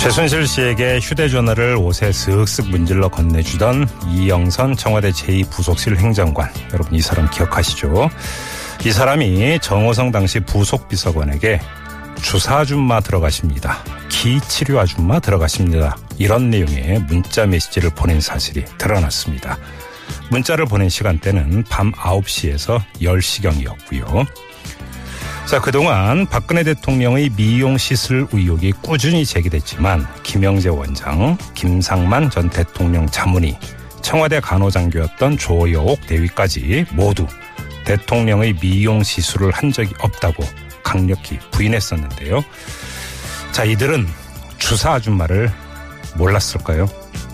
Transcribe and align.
최순실 0.00 0.46
씨에게 0.46 0.98
휴대전화를 0.98 1.76
옷에 1.76 2.08
쓱쓱 2.08 2.70
문질러 2.70 3.10
건네주던 3.10 3.86
이영선 4.08 4.74
청와대 4.74 5.10
제2부속실 5.10 5.98
행정관. 5.98 6.50
여러분 6.72 6.94
이 6.94 7.02
사람 7.02 7.28
기억하시죠? 7.28 8.08
이 8.86 8.92
사람이 8.92 9.58
정호성 9.60 10.10
당시 10.10 10.40
부속비서관에게 10.40 11.60
주사 12.22 12.60
아줌마 12.60 13.00
들어가십니다. 13.00 13.84
기치료 14.08 14.80
아줌마 14.80 15.20
들어가십니다. 15.20 15.98
이런 16.16 16.48
내용의 16.48 17.00
문자 17.00 17.44
메시지를 17.44 17.90
보낸 17.90 18.22
사실이 18.22 18.64
드러났습니다. 18.78 19.58
문자를 20.30 20.64
보낸 20.64 20.88
시간대는 20.88 21.64
밤 21.64 21.92
9시에서 21.92 22.80
10시경이었고요. 23.02 24.26
자, 25.46 25.60
그동안 25.60 26.26
박근혜 26.26 26.62
대통령의 26.62 27.30
미용 27.30 27.76
시술 27.76 28.26
의혹이 28.30 28.72
꾸준히 28.82 29.24
제기됐지만 29.24 30.06
김영재 30.22 30.68
원장, 30.68 31.36
김상만 31.54 32.30
전 32.30 32.48
대통령 32.48 33.06
자문이 33.06 33.58
청와대 34.00 34.38
간호장교였던 34.38 35.38
조여옥 35.38 36.06
대위까지 36.06 36.86
모두 36.92 37.26
대통령의 37.84 38.54
미용 38.60 39.02
시술을 39.02 39.50
한 39.50 39.72
적이 39.72 39.92
없다고 40.00 40.44
강력히 40.84 41.38
부인했었는데요. 41.50 42.42
자, 43.50 43.64
이들은 43.64 44.06
주사 44.58 44.92
아줌마를 44.92 45.50
몰랐을까요? 46.16 46.86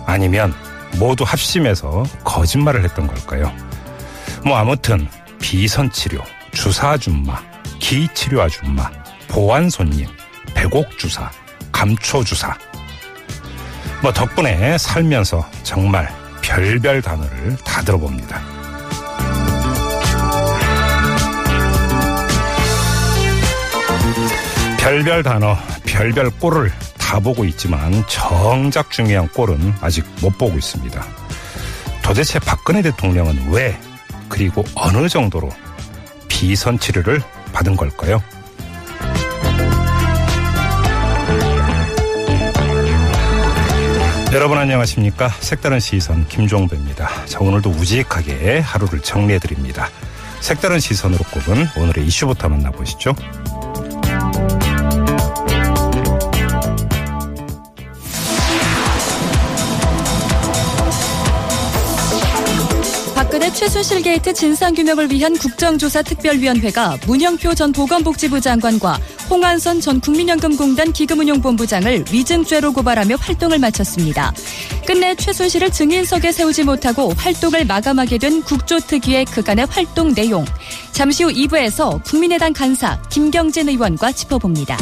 아니면 0.06 0.54
모두 0.98 1.24
합심해서 1.24 2.04
거짓말을 2.24 2.82
했던 2.84 3.06
걸까요? 3.06 3.52
뭐 4.44 4.56
아무튼 4.56 5.06
비선 5.38 5.90
치료, 5.90 6.22
주사 6.52 6.90
아줌마, 6.90 7.42
기치료 7.86 8.42
아줌마, 8.42 8.90
보안 9.28 9.70
손님, 9.70 10.08
배곡 10.54 10.98
주사, 10.98 11.30
감초 11.70 12.24
주사. 12.24 12.52
뭐 14.02 14.12
덕분에 14.12 14.76
살면서 14.76 15.48
정말 15.62 16.12
별별 16.42 17.00
단어를 17.00 17.56
다 17.64 17.82
들어봅니다. 17.82 18.42
별별 24.80 25.22
단어, 25.22 25.56
별별 25.84 26.30
꼴을 26.40 26.72
다 26.98 27.20
보고 27.20 27.44
있지만 27.44 28.02
정작 28.08 28.90
중요한 28.90 29.28
꼴은 29.28 29.74
아직 29.80 30.04
못 30.20 30.36
보고 30.36 30.58
있습니다. 30.58 31.06
도대체 32.02 32.40
박근혜 32.40 32.82
대통령은 32.82 33.52
왜 33.52 33.78
그리고 34.28 34.64
어느 34.74 35.08
정도로 35.08 35.52
비선 36.26 36.80
치료를 36.80 37.22
받은 37.56 37.74
걸까요? 37.74 38.22
여러분 44.34 44.58
안녕하십니까? 44.58 45.30
색다른 45.40 45.80
시선 45.80 46.28
김종배입니다. 46.28 47.24
자, 47.24 47.38
오늘도 47.40 47.70
우직하게 47.70 48.58
하루를 48.58 49.00
정리해드립니다. 49.00 49.88
색다른 50.40 50.78
시선으로 50.78 51.24
꼽은 51.32 51.68
오늘의 51.78 52.06
이슈부터 52.06 52.50
만나보시죠. 52.50 53.14
최순실 63.66 64.02
게이트 64.02 64.32
진상규명을 64.32 65.10
위한 65.10 65.36
국정조사 65.36 66.02
특별위원회가 66.02 66.98
문형표 67.04 67.52
전 67.56 67.72
보건복지부 67.72 68.40
장관과 68.40 68.96
홍완선 69.28 69.80
전 69.80 70.00
국민연금공단 70.00 70.92
기금운용본부장을 70.92 72.04
위증죄로 72.12 72.72
고발하며 72.72 73.16
활동을 73.16 73.58
마쳤습니다. 73.58 74.32
끝내 74.86 75.16
최순실을 75.16 75.72
증인석에 75.72 76.30
세우지 76.30 76.62
못하고 76.62 77.12
활동을 77.16 77.64
마감하게 77.64 78.18
된 78.18 78.40
국조특위의 78.44 79.24
그간의 79.24 79.66
활동 79.68 80.14
내용. 80.14 80.44
잠시 80.92 81.24
후 81.24 81.30
2부에서 81.32 82.00
국민의당 82.04 82.52
간사 82.52 83.02
김경진 83.10 83.68
의원과 83.68 84.12
짚어봅니다. 84.12 84.76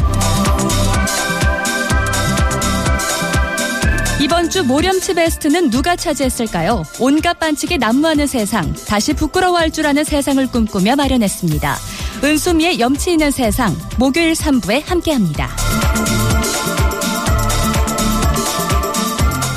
이번 4.35 4.49
주 4.49 4.65
모렴치 4.65 5.13
베스트는 5.13 5.69
누가 5.69 5.95
차지했을까요? 5.95 6.83
온갖 6.99 7.39
반칙이 7.39 7.77
난무하는 7.77 8.27
세상, 8.27 8.73
다시 8.85 9.13
부끄러워할 9.13 9.71
줄 9.71 9.87
아는 9.87 10.03
세상을 10.03 10.45
꿈꾸며 10.47 10.97
마련했습니다. 10.97 11.77
은수미의 12.21 12.81
염치 12.81 13.11
있는 13.13 13.31
세상, 13.31 13.73
목요일 13.97 14.33
3부에 14.33 14.85
함께합니다. 14.85 15.49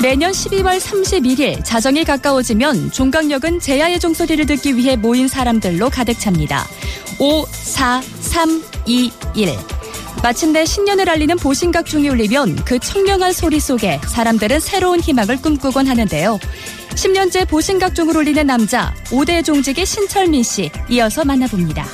매년 0.00 0.31
12월 0.31 0.78
31일 0.78 1.65
자정이 1.65 2.05
가까워지면 2.05 2.93
종강역은 2.93 3.59
제야의 3.59 3.99
종소리를 3.99 4.47
듣기 4.47 4.77
위해 4.77 4.95
모인 4.95 5.27
사람들로 5.27 5.91
가득 5.91 6.21
찹니다. 6.21 6.65
5, 7.19 7.47
4, 7.50 8.00
3, 8.21 8.62
2, 8.87 9.10
1. 9.34 9.78
마침내 10.28 10.66
신년을 10.66 11.09
알리는 11.09 11.39
보신각중이 11.39 12.06
울리면 12.06 12.56
그 12.66 12.78
청명한 12.78 13.33
소리 13.33 13.59
속에 13.59 13.99
사람들은 14.06 14.61
새로운 14.61 15.00
희망을 15.00 15.41
꿈꾸곤 15.41 15.87
하는데요. 15.87 16.39
10년째 16.91 17.49
보신각중을 17.49 18.15
울리는 18.15 18.47
남자 18.47 18.93
5대 19.06 19.43
종직의 19.43 19.87
신철민 19.87 20.43
씨 20.43 20.71
이어서 20.91 21.25
만나봅니다. 21.25 21.87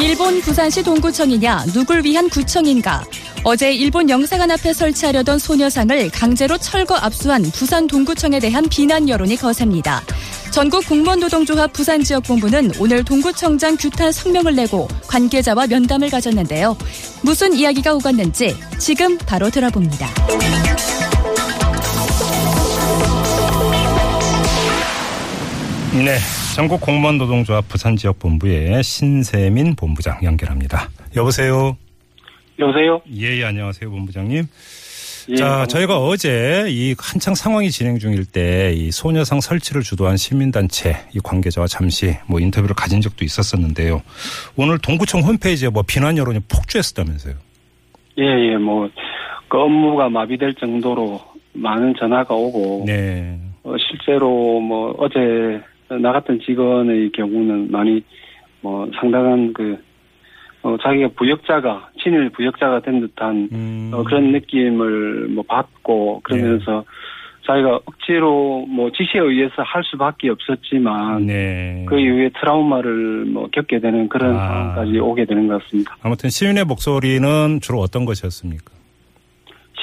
일본 0.00 0.40
부산시 0.40 0.82
동구청이냐 0.82 1.66
누굴 1.72 2.02
위한 2.04 2.28
구청인가 2.28 3.04
어제 3.44 3.72
일본 3.72 4.10
영사관 4.10 4.50
앞에 4.50 4.72
설치하려던 4.72 5.38
소녀상을 5.38 6.10
강제로 6.10 6.58
철거 6.58 6.96
압수한 6.96 7.44
부산 7.52 7.86
동구청에 7.86 8.40
대한 8.40 8.68
비난 8.68 9.08
여론이 9.08 9.36
거셉니다. 9.36 10.02
전국 10.56 10.88
공무원 10.88 11.20
노동조합 11.20 11.70
부산지역본부는 11.74 12.80
오늘 12.80 13.04
동구청장 13.04 13.76
규탄 13.76 14.10
성명을 14.10 14.56
내고 14.56 14.88
관계자와 15.06 15.66
면담을 15.66 16.08
가졌는데요. 16.08 16.78
무슨 17.22 17.52
이야기가 17.52 17.92
오갔는지 17.92 18.56
지금 18.78 19.18
바로 19.18 19.50
들어봅니다. 19.50 20.06
네. 25.92 26.16
전국 26.54 26.80
공무원 26.80 27.18
노동조합 27.18 27.68
부산지역본부의 27.68 28.82
신세민 28.82 29.76
본부장 29.76 30.20
연결합니다. 30.22 30.88
여보세요. 31.16 31.76
여보세요? 32.58 33.02
예, 33.14 33.40
예 33.40 33.44
안녕하세요, 33.44 33.90
본부장님. 33.90 34.48
예, 35.28 35.36
자, 35.36 35.66
저희가 35.66 35.98
어제 35.98 36.66
이 36.68 36.94
한창 36.98 37.34
상황이 37.34 37.70
진행 37.70 37.98
중일 37.98 38.24
때 38.24 38.72
이 38.76 38.90
소녀상 38.90 39.40
설치를 39.40 39.82
주도한 39.82 40.16
시민단체 40.16 40.96
이 41.14 41.18
관계자와 41.22 41.66
잠시 41.66 42.14
뭐 42.28 42.40
인터뷰를 42.40 42.74
가진 42.74 43.00
적도 43.00 43.24
있었었는데요. 43.24 44.02
오늘 44.56 44.78
동구청 44.78 45.22
홈페이지에 45.22 45.68
뭐 45.70 45.82
비난 45.86 46.16
여론이 46.16 46.40
폭주했었다면서요. 46.52 47.34
예, 48.18 48.22
예, 48.22 48.56
뭐, 48.56 48.88
그 49.48 49.58
업무가 49.58 50.08
마비될 50.08 50.54
정도로 50.54 51.20
많은 51.52 51.94
전화가 51.98 52.34
오고, 52.34 52.84
네. 52.86 53.38
어, 53.62 53.74
실제로 53.78 54.60
뭐, 54.60 54.94
어제 54.98 55.60
나갔던 55.88 56.40
직원의 56.46 57.12
경우는 57.12 57.70
많이, 57.70 58.02
뭐, 58.62 58.88
상당한 58.98 59.52
그, 59.52 59.78
어, 60.66 60.76
자기가 60.82 61.10
부역자가, 61.16 61.90
친일 62.02 62.28
부역자가 62.30 62.80
된 62.80 63.00
듯한 63.00 63.48
음. 63.52 63.90
어, 63.94 64.02
그런 64.02 64.32
느낌을 64.32 65.28
뭐 65.28 65.44
받고, 65.46 66.22
그러면서 66.24 66.84
자기가 67.46 67.76
억지로 67.84 68.66
뭐 68.68 68.90
지시에 68.90 69.20
의해서 69.20 69.62
할 69.62 69.84
수밖에 69.84 70.28
없었지만, 70.28 71.26
네. 71.26 71.84
그 71.88 72.00
이후에 72.00 72.30
트라우마를 72.40 73.26
뭐 73.26 73.46
겪게 73.52 73.78
되는 73.78 74.08
그런 74.08 74.34
아. 74.34 74.48
상황까지 74.48 74.98
오게 74.98 75.26
되는 75.26 75.46
것 75.46 75.62
같습니다. 75.62 75.96
아무튼 76.02 76.30
시민의 76.30 76.64
목소리는 76.64 77.60
주로 77.60 77.78
어떤 77.78 78.04
것이었습니까? 78.04 78.72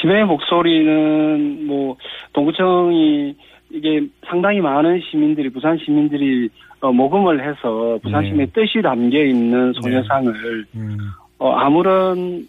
시민의 0.01 0.25
목소리는 0.25 1.65
뭐 1.65 1.95
동구청이 2.33 3.37
이게 3.71 4.01
상당히 4.27 4.59
많은 4.59 5.01
시민들이 5.09 5.49
부산 5.49 5.77
시민들이 5.77 6.49
어, 6.83 6.91
모금을 6.91 7.41
해서 7.41 7.97
부산 8.03 8.21
네. 8.21 8.27
시민의 8.27 8.47
뜻이 8.47 8.81
담겨 8.81 9.23
있는 9.23 9.71
소녀상을 9.81 10.65
음. 10.75 10.97
어, 11.39 11.53
아무런 11.53 12.45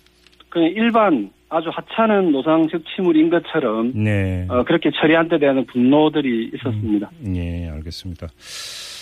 그냥 0.48 0.72
일반 0.74 1.30
아주 1.48 1.70
하찮은 1.72 2.32
노상적 2.32 2.82
침울인 2.94 3.30
것처럼 3.30 3.92
네. 3.94 4.44
어, 4.48 4.64
그렇게 4.64 4.90
처리한 4.90 5.28
데 5.28 5.38
대한 5.38 5.64
분노들이 5.66 6.50
있었습니다. 6.52 7.10
예, 7.36 7.68
알겠습니다. 7.68 8.26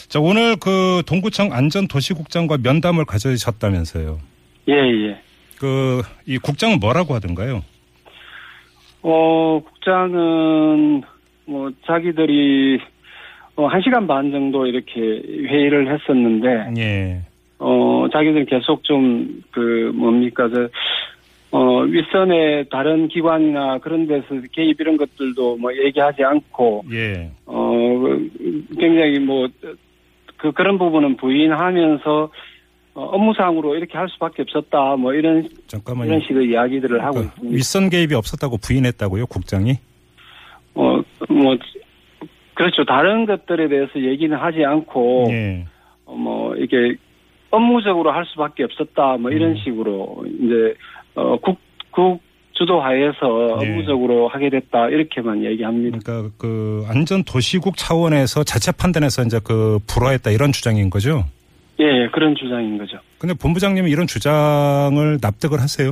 자, 0.09 0.21
오늘 0.21 0.57
그 0.57 1.03
동구청 1.07 1.55
안전도시국장과 1.55 2.59
면담을 2.63 3.07
가져셨다면서요. 3.07 4.19
예, 4.69 4.75
예. 4.75 5.19
그, 5.59 6.03
이 6.27 6.37
국장은 6.37 6.79
뭐라고 6.79 7.15
하던가요? 7.15 7.63
어, 9.01 9.61
국장은 9.65 11.03
뭐 11.47 11.71
자기들이 11.87 12.81
어, 13.57 13.67
한 13.67 13.83
시간 13.83 14.07
반 14.07 14.31
정도 14.31 14.67
이렇게 14.67 15.01
회의를 15.01 15.93
했었는데 15.93 16.73
예. 16.79 17.21
어, 17.65 18.09
자기들 18.13 18.45
계속 18.47 18.83
좀, 18.83 19.41
그, 19.53 19.93
뭡니까, 19.95 20.49
저, 20.53 20.69
어, 21.53 21.83
윗선의 21.83 22.69
다른 22.71 23.07
기관이나 23.07 23.79
그런 23.79 24.09
데서 24.09 24.27
개입 24.51 24.81
이런 24.81 24.97
것들도 24.97 25.59
뭐 25.59 25.73
얘기하지 25.73 26.25
않고, 26.25 26.83
예. 26.91 27.31
어, 27.47 27.63
굉장히 28.77 29.21
뭐, 29.21 29.47
그, 30.39 30.51
그런 30.51 30.77
부분은 30.77 31.17
부인하면서, 31.19 32.31
어, 32.95 33.01
업무상으로 33.01 33.77
이렇게 33.77 33.97
할 33.97 34.09
수밖에 34.09 34.43
없었다, 34.43 34.97
뭐 34.97 35.15
이런, 35.15 35.49
잠깐만요. 35.69 36.09
이런 36.09 36.21
식의 36.27 36.49
이야기들을 36.49 37.01
하고 37.01 37.13
그러니까 37.13 37.35
있습니다. 37.35 37.57
윗선 37.57 37.91
개입이 37.91 38.15
없었다고 38.15 38.57
부인했다고요, 38.57 39.27
국장이? 39.27 39.75
어, 40.75 41.01
뭐, 41.29 41.57
그렇죠. 42.55 42.85
다른 42.85 43.27
것들에 43.27 43.69
대해서 43.69 44.01
얘기는 44.01 44.37
하지 44.37 44.65
않고, 44.65 45.27
예. 45.31 45.67
어, 46.05 46.15
뭐, 46.15 46.55
이게 46.57 46.95
업무적으로 47.51 48.13
할 48.13 48.25
수밖에 48.27 48.65
없었다, 48.65 49.17
뭐 49.19 49.31
이런 49.31 49.53
음. 49.53 49.57
식으로, 49.57 50.25
이제, 50.27 50.75
어, 51.15 51.37
국, 51.39 51.59
국 51.91 52.21
주도하에서 52.53 53.59
네. 53.61 53.71
업무적으로 53.71 54.29
하게 54.29 54.51
됐다, 54.51 54.89
이렇게만 54.89 55.45
얘기합니다. 55.45 55.99
그러니까 56.05 56.35
그 56.39 56.85
안전 56.89 57.25
도시국 57.25 57.77
차원에서 57.77 58.45
자체 58.45 58.73
판단해서 58.73 59.23
이제 59.23 59.41
그 59.43 59.79
불화했다 59.87 60.31
이런 60.31 60.53
주장인 60.53 60.91
거죠? 60.91 61.25
예, 61.81 61.85
예, 61.85 62.09
그런 62.13 62.35
주장인 62.37 62.79
거죠. 62.79 62.99
근데 63.19 63.35
본부장님이 63.35 63.91
이런 63.91 64.07
주장을 64.07 65.19
납득을 65.21 65.61
하세요? 65.61 65.91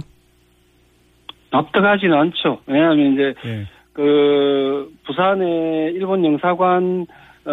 납득하지는 1.50 2.16
않죠. 2.16 2.60
왜냐하면 2.66 3.14
이제, 3.14 3.34
예. 3.46 3.66
그, 4.00 4.90
부산의 5.04 5.92
일본 5.92 6.24
영사관, 6.24 7.06
어, 7.44 7.50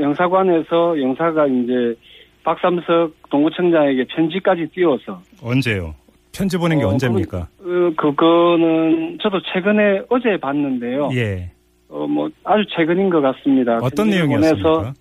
영사관에서 0.00 0.98
영사가 0.98 1.46
이제, 1.46 1.94
박삼석 2.42 3.28
동구청장에게 3.28 4.04
편지까지 4.04 4.68
띄워서, 4.74 5.20
언제요? 5.42 5.94
편지 6.34 6.56
보낸 6.56 6.78
게 6.78 6.84
어, 6.86 6.88
언제입니까? 6.88 7.38
어, 7.38 7.92
그거는 7.98 9.18
저도 9.20 9.42
최근에 9.52 10.04
어제 10.08 10.38
봤는데요. 10.38 11.10
예. 11.12 11.50
어, 11.90 12.06
뭐, 12.06 12.30
아주 12.44 12.64
최근인 12.74 13.10
것 13.10 13.20
같습니다. 13.20 13.78
어떤 13.82 14.08
내용이었습니까? 14.08 14.94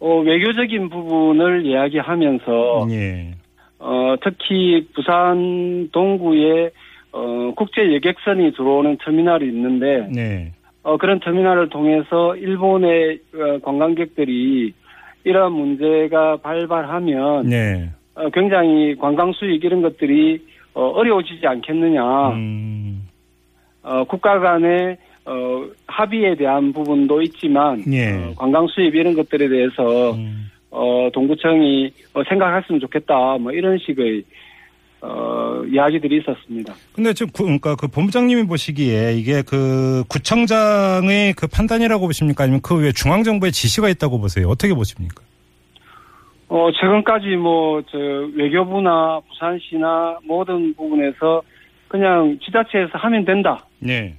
어, 0.00 0.18
외교적인 0.22 0.88
부분을 0.88 1.66
이야기하면서, 1.66 2.88
예. 2.90 3.30
어, 3.78 4.16
특히 4.24 4.88
부산 4.92 5.88
동구에, 5.92 6.70
어, 7.14 7.52
국제 7.54 7.94
여객선이 7.94 8.52
들어오는 8.52 8.98
터미널이 9.04 9.46
있는데, 9.46 10.08
네. 10.12 10.52
어, 10.82 10.96
그런 10.96 11.20
터미널을 11.20 11.68
통해서 11.68 12.34
일본의 12.34 13.20
어, 13.34 13.58
관광객들이 13.62 14.72
이러한 15.22 15.52
문제가 15.52 16.36
발발하면, 16.38 17.46
네. 17.48 17.90
어, 18.16 18.28
굉장히 18.30 18.96
관광 18.96 19.32
수익 19.32 19.64
이런 19.64 19.80
것들이 19.80 20.44
어, 20.74 20.88
어려워지지 20.88 21.46
않겠느냐. 21.46 22.30
음, 22.30 23.08
어, 23.84 24.02
국가 24.04 24.40
간의 24.40 24.96
어, 25.24 25.66
합의에 25.86 26.34
대한 26.34 26.72
부분도 26.72 27.22
있지만 27.22 27.82
예. 27.92 28.12
어, 28.12 28.34
관광 28.36 28.66
수입 28.66 28.94
이런 28.94 29.14
것들에 29.14 29.48
대해서 29.48 30.12
음. 30.12 30.50
어, 30.70 31.08
동구청이 31.12 31.90
어, 32.14 32.22
생각했으면 32.24 32.80
좋겠다 32.80 33.38
뭐 33.38 33.52
이런 33.52 33.78
식의 33.78 34.24
어, 35.06 35.62
이야기들이 35.70 36.18
있었습니다. 36.22 36.72
근데 36.94 37.12
지금 37.12 37.30
구- 37.30 37.42
그러니까 37.44 37.76
그 37.76 37.88
본부장님이 37.88 38.46
보시기에 38.46 39.12
이게 39.14 39.42
그 39.42 40.02
구청장의 40.08 41.34
그 41.34 41.46
판단이라고 41.46 42.06
보십니까? 42.06 42.44
아니면 42.44 42.60
그 42.62 42.76
외에 42.80 42.90
중앙정부의 42.92 43.52
지시가 43.52 43.90
있다고 43.90 44.18
보세요? 44.18 44.48
어떻게 44.48 44.72
보십니까? 44.72 45.22
어, 46.48 46.68
최근까지 46.80 47.36
뭐, 47.36 47.82
저, 47.90 47.98
외교부나 48.34 49.20
부산시나 49.28 50.18
모든 50.24 50.74
부분에서 50.74 51.42
그냥 51.88 52.38
지자체에서 52.44 52.92
하면 52.94 53.24
된다. 53.24 53.66
예. 53.86 54.14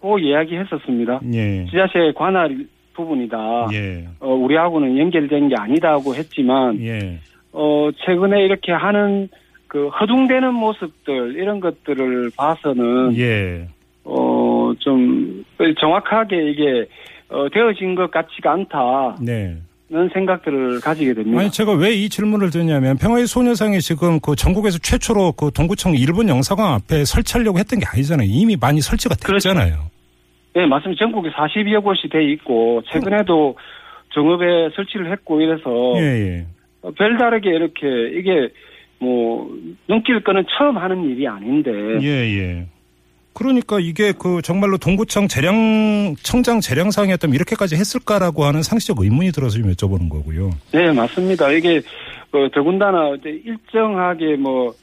그 0.00 0.18
이야기 0.20 0.56
했었습니다. 0.56 1.20
예. 1.34 1.66
지자체에 1.66 2.12
관할 2.14 2.66
부분이다. 2.94 3.68
예. 3.74 4.08
어, 4.20 4.32
우리하고는 4.32 4.98
연결된 4.98 5.48
게 5.48 5.54
아니다고 5.58 6.14
했지만, 6.14 6.80
예. 6.82 7.18
어, 7.52 7.90
최근에 8.04 8.44
이렇게 8.44 8.72
하는 8.72 9.28
그 9.68 9.88
허둥대는 9.88 10.54
모습들, 10.54 11.34
이런 11.36 11.60
것들을 11.60 12.30
봐서는, 12.36 13.16
예. 13.18 13.68
어, 14.04 14.72
좀, 14.78 15.44
정확하게 15.80 16.50
이게, 16.50 16.86
어, 17.28 17.48
되어진 17.52 17.94
것 17.94 18.10
같지가 18.10 18.52
않다는 18.52 19.16
네. 19.24 19.56
생각들을 20.12 20.80
가지게 20.80 21.14
됩니다. 21.14 21.40
아니 21.40 21.50
제가 21.50 21.72
왜 21.72 21.92
이 21.94 22.08
질문을 22.08 22.50
드냐면 22.50 22.96
평화의 22.98 23.26
소녀상이 23.26 23.80
지금 23.80 24.20
그 24.20 24.36
전국에서 24.36 24.78
최초로 24.78 25.32
그 25.32 25.50
동구청 25.52 25.94
일본 25.94 26.28
영사관 26.28 26.72
앞에 26.74 27.04
설치하려고 27.04 27.58
했던 27.58 27.80
게 27.80 27.86
아니잖아요. 27.92 28.26
이미 28.30 28.56
많이 28.60 28.80
설치가 28.80 29.14
그렇죠. 29.16 29.48
됐잖아요. 29.48 29.90
네, 30.54 30.66
맞습니다. 30.66 30.98
전국에 31.04 31.30
40여 31.30 31.82
곳이 31.82 32.08
돼 32.08 32.24
있고, 32.32 32.82
최근에도 32.90 33.56
정읍에 34.14 34.70
설치를 34.74 35.10
했고 35.12 35.40
이래서, 35.40 35.70
예, 35.98 36.02
예. 36.02 36.46
어, 36.82 36.90
별다르게 36.92 37.50
이렇게, 37.50 37.86
이게, 38.18 38.48
뭐, 38.98 39.50
눈길 39.88 40.22
거는 40.22 40.44
처음 40.56 40.78
하는 40.78 41.04
일이 41.04 41.26
아닌데, 41.28 41.70
예, 42.02 42.08
예. 42.08 42.66
그러니까 43.34 43.78
이게 43.78 44.12
그 44.18 44.40
정말로 44.40 44.78
동구청 44.78 45.28
재량 45.28 46.16
청장 46.22 46.60
재량상이었다면 46.60 47.34
이렇게까지 47.34 47.76
했을까라고 47.76 48.44
하는 48.44 48.62
상식적 48.62 48.98
의문이 48.98 49.32
들어서 49.32 49.58
좀 49.58 49.70
여쭤보는 49.70 50.08
거고요. 50.08 50.50
네, 50.72 50.90
맞습니다. 50.92 51.52
이게, 51.52 51.82
어, 52.32 52.48
더군다나 52.54 53.14
이제 53.18 53.42
일정하게 53.44 54.36
뭐, 54.36 54.74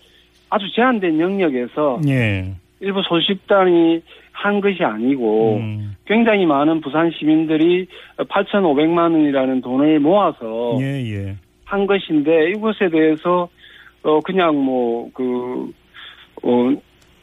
아주 0.52 0.66
제한된 0.76 1.20
영역에서 1.20 2.00
예. 2.08 2.54
일부 2.80 3.02
소식단이 3.02 4.02
한 4.32 4.62
것이 4.62 4.84
아니고, 4.84 5.58
음, 5.58 5.96
굉장히 6.06 6.46
많은 6.46 6.82
부산 6.82 7.10
시민들이 7.18 7.88
8,500만 8.18 9.14
원이라는 9.14 9.62
돈을 9.62 10.00
모아서 10.00 10.78
예, 10.80 11.02
예. 11.12 11.36
한 11.66 11.88
것인데 11.88 12.52
이것에 12.52 12.90
대해서 12.92 13.50
어 14.04 14.20
그냥 14.22 14.56
뭐 14.64 15.10
그 15.14 15.72
어 16.44 16.72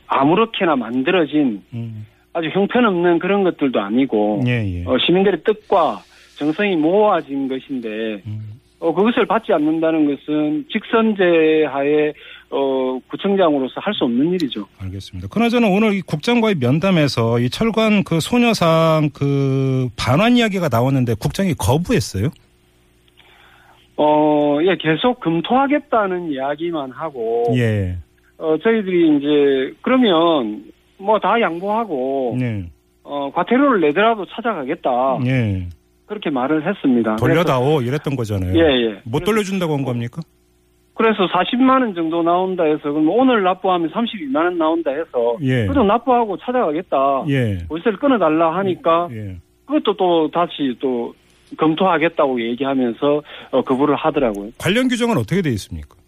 아무렇게나 0.06 0.76
만들어진 0.76 1.62
음, 1.74 2.06
아주 2.32 2.48
형편없는 2.48 3.18
그런 3.18 3.42
것들도 3.44 3.78
아니고 3.80 4.42
예, 4.46 4.64
예. 4.80 4.84
어 4.86 4.96
시민들의 4.98 5.42
뜻과 5.44 6.02
정성이 6.36 6.74
모아진 6.76 7.46
것인데 7.48 8.22
음, 8.26 8.60
어 8.78 8.94
그것을 8.94 9.26
받지 9.26 9.52
않는다는 9.52 10.06
것은 10.06 10.64
직선제 10.72 11.66
하에 11.70 12.12
어 12.50 12.98
구청장으로서 13.08 13.74
할 13.80 13.92
수 13.94 14.04
없는 14.04 14.32
일이죠. 14.32 14.66
알겠습니다. 14.78 15.28
그나저나 15.28 15.68
오늘 15.68 15.92
이 15.92 16.00
국장과의 16.00 16.54
면담에서 16.58 17.38
이 17.40 17.50
철관 17.50 18.02
그 18.02 18.20
소녀상 18.20 19.10
그 19.12 19.88
반환 19.96 20.36
이야기가 20.36 20.68
나왔는데 20.68 21.14
국장이 21.20 21.52
거부했어요? 21.54 22.30
어, 24.02 24.58
예, 24.62 24.76
계속 24.76 25.20
검토하겠다는 25.20 26.32
이야기만 26.32 26.90
하고, 26.90 27.44
예. 27.54 27.98
어, 28.38 28.56
저희들이 28.56 29.18
이제, 29.18 29.74
그러면, 29.82 30.64
뭐 30.96 31.18
다 31.18 31.38
양보하고, 31.38 32.36
네. 32.40 32.64
어, 33.02 33.30
과태료를 33.34 33.82
내더라도 33.82 34.24
찾아가겠다. 34.24 35.18
예. 35.26 35.68
그렇게 36.06 36.30
말을 36.30 36.66
했습니다. 36.66 37.16
돌려다오 37.16 37.82
이랬던 37.82 38.16
거잖아요. 38.16 38.54
예, 38.58 38.86
예. 38.86 39.00
못 39.04 39.22
돌려준다고 39.22 39.74
한 39.74 39.84
겁니까? 39.84 40.22
그래서 40.94 41.26
40만 41.28 41.82
원 41.82 41.94
정도 41.94 42.22
나온다 42.22 42.64
해서, 42.64 42.82
그럼 42.84 43.06
오늘 43.10 43.42
납부하면 43.42 43.90
32만 43.90 44.36
원 44.36 44.56
나온다 44.56 44.90
해서, 44.92 45.36
예. 45.42 45.64
그래도 45.66 45.84
납부하고 45.84 46.38
찾아가겠다. 46.38 47.24
예. 47.28 47.58
월세를 47.68 47.98
끊어달라 47.98 48.56
하니까, 48.56 49.08
예. 49.12 49.36
그것도 49.66 49.96
또 49.98 50.30
다시 50.30 50.74
또 50.80 51.14
검토하겠다고 51.56 52.40
얘기하면서, 52.42 53.22
어, 53.50 53.62
거부를 53.62 53.96
하더라고요. 53.96 54.50
관련 54.58 54.88
규정은 54.88 55.16
어떻게 55.16 55.42
돼 55.42 55.50
있습니까? 55.50 56.00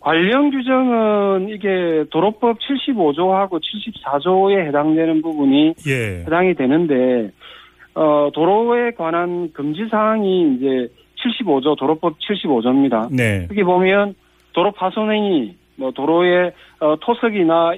관련 0.00 0.50
규정은 0.50 1.48
이게 1.48 2.04
도로법 2.10 2.58
75조하고 2.60 3.60
74조에 3.60 4.66
해당되는 4.68 5.22
부분이 5.22 5.74
예. 5.86 6.20
해당이 6.20 6.54
되는데 6.54 7.30
어 7.94 8.30
도로에 8.32 8.92
관한 8.92 9.52
금지 9.52 9.86
사항이 9.90 10.54
이제 10.56 10.88
75조 11.20 11.76
도로법 11.76 12.16
75조입니다. 12.20 13.08
네. 13.12 13.46
여기 13.50 13.62
보면 13.64 14.14
도로 14.52 14.70
파손행위 14.72 15.56
뭐 15.76 15.90
도로에 15.90 16.52
어, 16.80 16.96
토석이나 17.00 17.74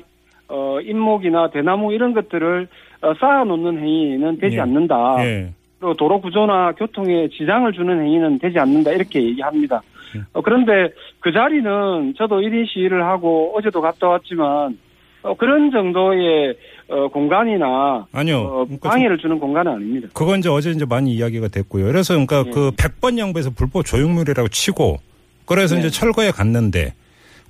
어, 0.48 0.78
인목이나 0.82 1.50
대나무 1.50 1.92
이런 1.92 2.12
것들을 2.12 2.68
어, 3.02 3.14
쌓아놓는 3.18 3.78
행위는 3.78 4.38
되지 4.38 4.56
예. 4.56 4.60
않는다. 4.60 5.16
예. 5.24 5.52
도로 5.96 6.20
구조나 6.20 6.72
교통에 6.72 7.28
지장을 7.28 7.72
주는 7.72 8.00
행위는 8.04 8.38
되지 8.38 8.58
않는다 8.58 8.92
이렇게 8.92 9.22
얘기합니다. 9.22 9.80
예. 10.16 10.20
어, 10.32 10.42
그런데 10.42 10.92
그 11.20 11.32
자리는 11.32 12.14
저도 12.18 12.40
1인 12.40 12.66
시위를 12.68 13.04
하고 13.04 13.52
어제도 13.56 13.80
갔다 13.80 14.08
왔지만 14.08 14.78
어, 15.22 15.34
그런 15.34 15.70
정도의 15.70 16.54
어, 16.88 17.08
공간이나 17.08 18.06
아니요. 18.12 18.38
어, 18.40 18.50
그러니까 18.64 18.88
좀- 18.88 18.90
방해를 18.90 19.18
주는 19.18 19.38
공간은 19.38 19.72
아닙니다. 19.72 20.08
그건 20.12 20.40
이제 20.40 20.48
어제 20.48 20.70
이제 20.70 20.84
많이 20.84 21.14
이야기가 21.14 21.48
됐고요. 21.48 21.86
그래서 21.86 22.14
그러니까 22.14 22.44
예. 22.46 22.50
그 22.50 22.70
100번 22.72 23.18
양보해서 23.18 23.50
불법 23.50 23.84
조형물이라고 23.86 24.48
치고 24.48 24.98
그래서 25.46 25.74
네. 25.76 25.80
이제 25.80 25.90
철거에 25.90 26.30
갔는데 26.30 26.94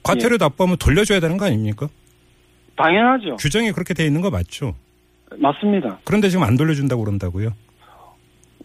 과태료 0.03 0.37
납부하면 0.39 0.77
돌려줘야 0.79 1.21
되는 1.21 1.37
거 1.37 1.47
아닙니까? 1.47 1.89
당연하죠. 2.77 3.37
규정이 3.37 3.73
그렇게 3.73 3.93
돼 3.95 4.07
있는 4.07 4.21
거 4.21 4.31
맞죠? 4.31 4.75
맞습니다. 5.37 5.99
그런데 6.05 6.29
지금 6.29 6.45
안 6.45 6.57
돌려준다고 6.57 7.05
그런다고요? 7.05 7.53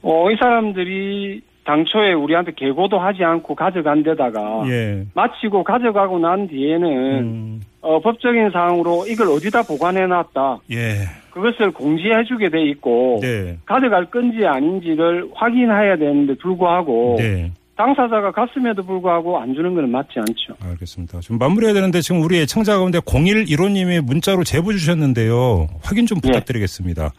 어, 0.01 0.31
이 0.31 0.35
사람들이 0.37 1.41
당초에 1.65 2.13
우리한테 2.13 2.51
개고도 2.55 2.99
하지 2.99 3.23
않고 3.23 3.55
가져간 3.55 4.03
데다가 4.03 4.63
예. 4.67 5.03
마치고 5.13 5.63
가져가고 5.63 6.19
난 6.19 6.47
뒤에는 6.47 6.87
음, 6.87 7.61
어, 7.81 7.99
법적인 7.99 8.51
사항으로 8.51 9.05
이걸 9.07 9.27
어디다 9.29 9.63
보관해 9.63 10.05
놨다. 10.05 10.59
예. 10.71 11.07
그것을 11.31 11.71
공지해 11.71 12.23
주게 12.27 12.49
돼 12.49 12.63
있고 12.69 13.19
네. 13.21 13.57
가져갈 13.65 14.05
건지 14.05 14.45
아닌지를 14.45 15.29
확인해야 15.33 15.97
되는데 15.97 16.35
불구하고 16.35 17.15
네. 17.17 17.51
당사자가 17.75 18.31
갔음에도 18.31 18.83
불구하고 18.83 19.37
안 19.37 19.53
주는 19.53 19.75
것은 19.75 19.89
맞지 19.89 20.19
않죠. 20.19 20.55
알겠습니다. 20.61 21.19
좀 21.19 21.37
마무리해야 21.37 21.73
되는데 21.73 21.99
지금 21.99 22.21
우리 22.21 22.39
애청자 22.39 22.77
가운데 22.77 22.99
0115님이 22.99 24.01
문자로 24.01 24.45
제보 24.45 24.71
주셨는데요. 24.71 25.67
확인 25.83 26.05
좀 26.05 26.19
예. 26.23 26.27
부탁드리겠습니다. 26.27 27.11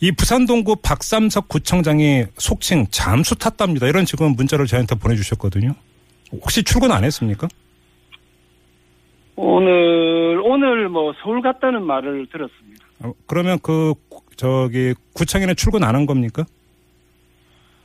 이 0.00 0.12
부산동구 0.12 0.76
박삼석 0.82 1.48
구청장이 1.48 2.24
속칭 2.36 2.86
잠수 2.90 3.34
탔답니다. 3.36 3.86
이런 3.86 4.04
지금 4.04 4.32
문자를 4.36 4.66
저한테 4.66 4.94
보내주셨거든요. 4.96 5.74
혹시 6.32 6.62
출근 6.62 6.92
안 6.92 7.04
했습니까? 7.04 7.48
오늘 9.36 10.40
오늘 10.42 10.88
뭐 10.88 11.12
서울 11.22 11.42
갔다는 11.42 11.82
말을 11.84 12.26
들었습니다. 12.30 12.86
어, 13.04 13.12
그러면 13.26 13.58
그 13.62 13.94
구- 14.08 14.22
저기 14.36 14.94
구청에는 15.14 15.54
출근 15.56 15.84
안 15.84 15.94
한 15.94 16.06
겁니까? 16.06 16.44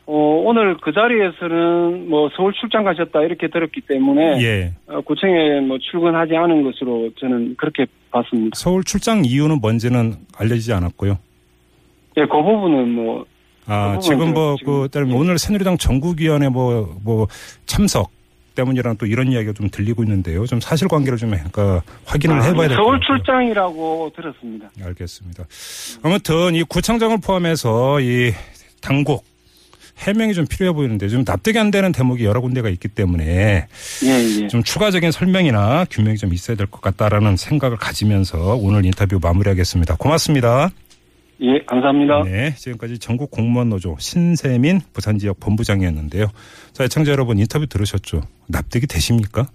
어, 0.06 0.13
오늘 0.46 0.77
그 0.82 0.91
자리에서는 0.91 2.10
뭐 2.10 2.30
서울 2.36 2.53
출장 2.60 2.84
가셨다 2.84 3.22
이렇게 3.22 3.48
들었기 3.50 3.82
때문에 3.82 4.41
예. 4.44 4.74
어, 4.88 5.01
구청에 5.01 5.62
뭐 5.62 5.77
출근하지 5.80 6.36
않은 6.36 6.63
것으로 6.63 7.10
저는 7.20 7.56
그렇게 7.58 7.86
봤습니다. 8.12 8.51
서울 8.58 8.84
출장 8.84 9.24
이유는 9.25 9.60
뭔지는 9.62 10.15
알려지지 10.38 10.74
않았고요. 10.74 11.18
예, 12.18 12.22
그 12.25 12.27
부분은 12.44 12.89
뭐 12.94 13.25
아, 13.68 13.96
그 13.96 14.01
지금 14.01 14.34
뭐, 14.34 14.56
그, 14.65 14.88
때문에 14.91 15.13
오늘 15.15 15.38
새누리당 15.38 15.77
전국위원회 15.77 16.50
뭐, 16.50 16.98
뭐, 17.03 17.27
참석 17.68 18.10
때문이랑 18.56 18.98
또 18.98 19.06
이런 19.06 19.32
이야기가 19.32 19.53
좀 19.53 19.70
들리고 19.70 20.03
있는데요. 20.03 20.46
좀 20.46 20.60
사실관계를 20.60 21.18
좀, 21.18 21.30
그러니까 21.30 21.82
확인을 22.06 22.38
해봐야 22.44 22.68
될 22.68 22.77
것 22.77 22.84
같아요. 22.84 22.84
서울 22.84 23.00
출장이라고 23.00 24.12
들었습니다. 24.15 24.70
알겠습니다. 24.84 25.44
아무튼 26.03 26.56
이 26.56 26.63
구청장을 26.63 27.18
포함해서 27.24 28.01
이 28.01 28.34
당국 28.82 29.24
해명이 30.00 30.34
좀 30.34 30.48
필요해 30.48 30.74
보이는데 30.74 31.08
좀 31.08 31.24
납득이 31.25 31.58
안 31.60 31.70
되는 31.72 31.91
대목이 31.91 32.25
여러 32.25 32.41
군데가 32.41 32.68
있기 32.70 32.88
때문에 32.88 33.68
예, 34.03 34.41
예. 34.41 34.48
좀 34.48 34.63
추가적인 34.63 35.12
설명이나 35.12 35.86
규명이 35.89 36.18
좀 36.18 36.34
있어야 36.34 36.58
될 36.58 36.65
것 36.65 36.82
같다라는 36.82 37.38
생각을 37.38 37.77
가지면서 37.77 38.56
오늘 38.56 38.84
인터뷰 38.86 39.20
마무리하겠습니다. 39.22 39.96
고맙습니다. 39.98 40.72
예, 41.41 41.60
감사합니다. 41.65 42.24
네, 42.24 42.53
지금까지 42.55 43.00
전국 43.00 43.31
공무원 43.31 43.69
노조 43.69 43.95
신세민 44.00 44.81
부산 44.93 45.17
지역 45.17 45.39
본부장이었는데요. 45.39 46.27
자, 46.74 46.83
애청자 46.83 47.12
여러분 47.12 47.39
인터뷰 47.39 47.65
들으셨죠? 47.65 48.21
납득이 48.48 48.86
되십니까? 48.86 49.48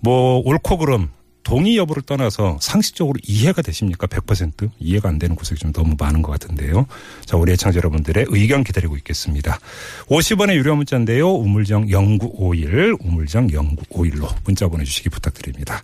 뭐 0.00 0.40
옳고 0.44 0.78
그름 0.78 1.08
동의 1.42 1.76
여부를 1.76 2.02
떠나서 2.02 2.58
상식적으로 2.60 3.18
이해가 3.22 3.62
되십니까? 3.62 4.06
100% 4.06 4.70
이해가 4.78 5.08
안 5.08 5.18
되는 5.18 5.36
구석이 5.36 5.60
좀 5.60 5.72
너무 5.72 5.94
많은 5.98 6.22
것 6.22 6.32
같은데요. 6.32 6.86
자, 7.24 7.36
우리 7.36 7.52
애청자 7.52 7.78
여러분들의 7.78 8.26
의견 8.28 8.64
기다리고 8.64 8.96
있겠습니다. 8.96 9.58
50원의 10.06 10.54
유료 10.54 10.74
문자인데요. 10.74 11.30
우물정 11.30 11.86
0951, 11.88 12.96
우물정 13.00 13.48
0951로 13.48 14.28
문자 14.44 14.68
보내주시기 14.68 15.10
부탁드립니다. 15.10 15.82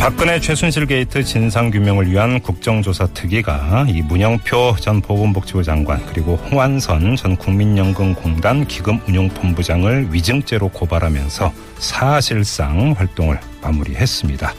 박근혜 0.00 0.40
최순실 0.40 0.86
게이트 0.86 1.22
진상규명을 1.22 2.10
위한 2.10 2.40
국정조사 2.40 3.08
특위가 3.08 3.84
이 3.86 4.00
문형표 4.00 4.76
전 4.80 5.02
보건복지부 5.02 5.62
장관 5.62 6.02
그리고 6.06 6.36
홍완선 6.36 7.16
전 7.16 7.36
국민연금공단 7.36 8.66
기금운용본부장을 8.66 10.08
위증죄로 10.10 10.70
고발하면서 10.70 11.52
사실상 11.78 12.94
활동을 12.96 13.40
마무리했습니다. 13.60 14.54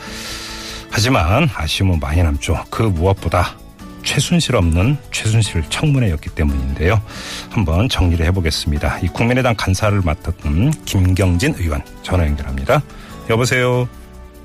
하지만 0.91 1.50
아쉬움은 1.55 2.00
많이 2.00 2.21
남죠. 2.21 2.63
그 2.69 2.83
무엇보다 2.83 3.57
최순실 4.03 4.55
없는 4.55 4.95
최순실 5.10 5.63
청문회였기 5.69 6.29
때문인데요. 6.29 7.01
한번 7.50 7.89
정리를 7.89 8.24
해보겠습니다. 8.27 9.00
이 9.00 9.07
국민의당 9.07 9.55
간사를 9.55 10.00
맡았던 10.05 10.69
김경진 10.86 11.55
의원 11.57 11.81
전화 12.03 12.27
연결합니다. 12.27 12.83
여보세요. 13.31 13.89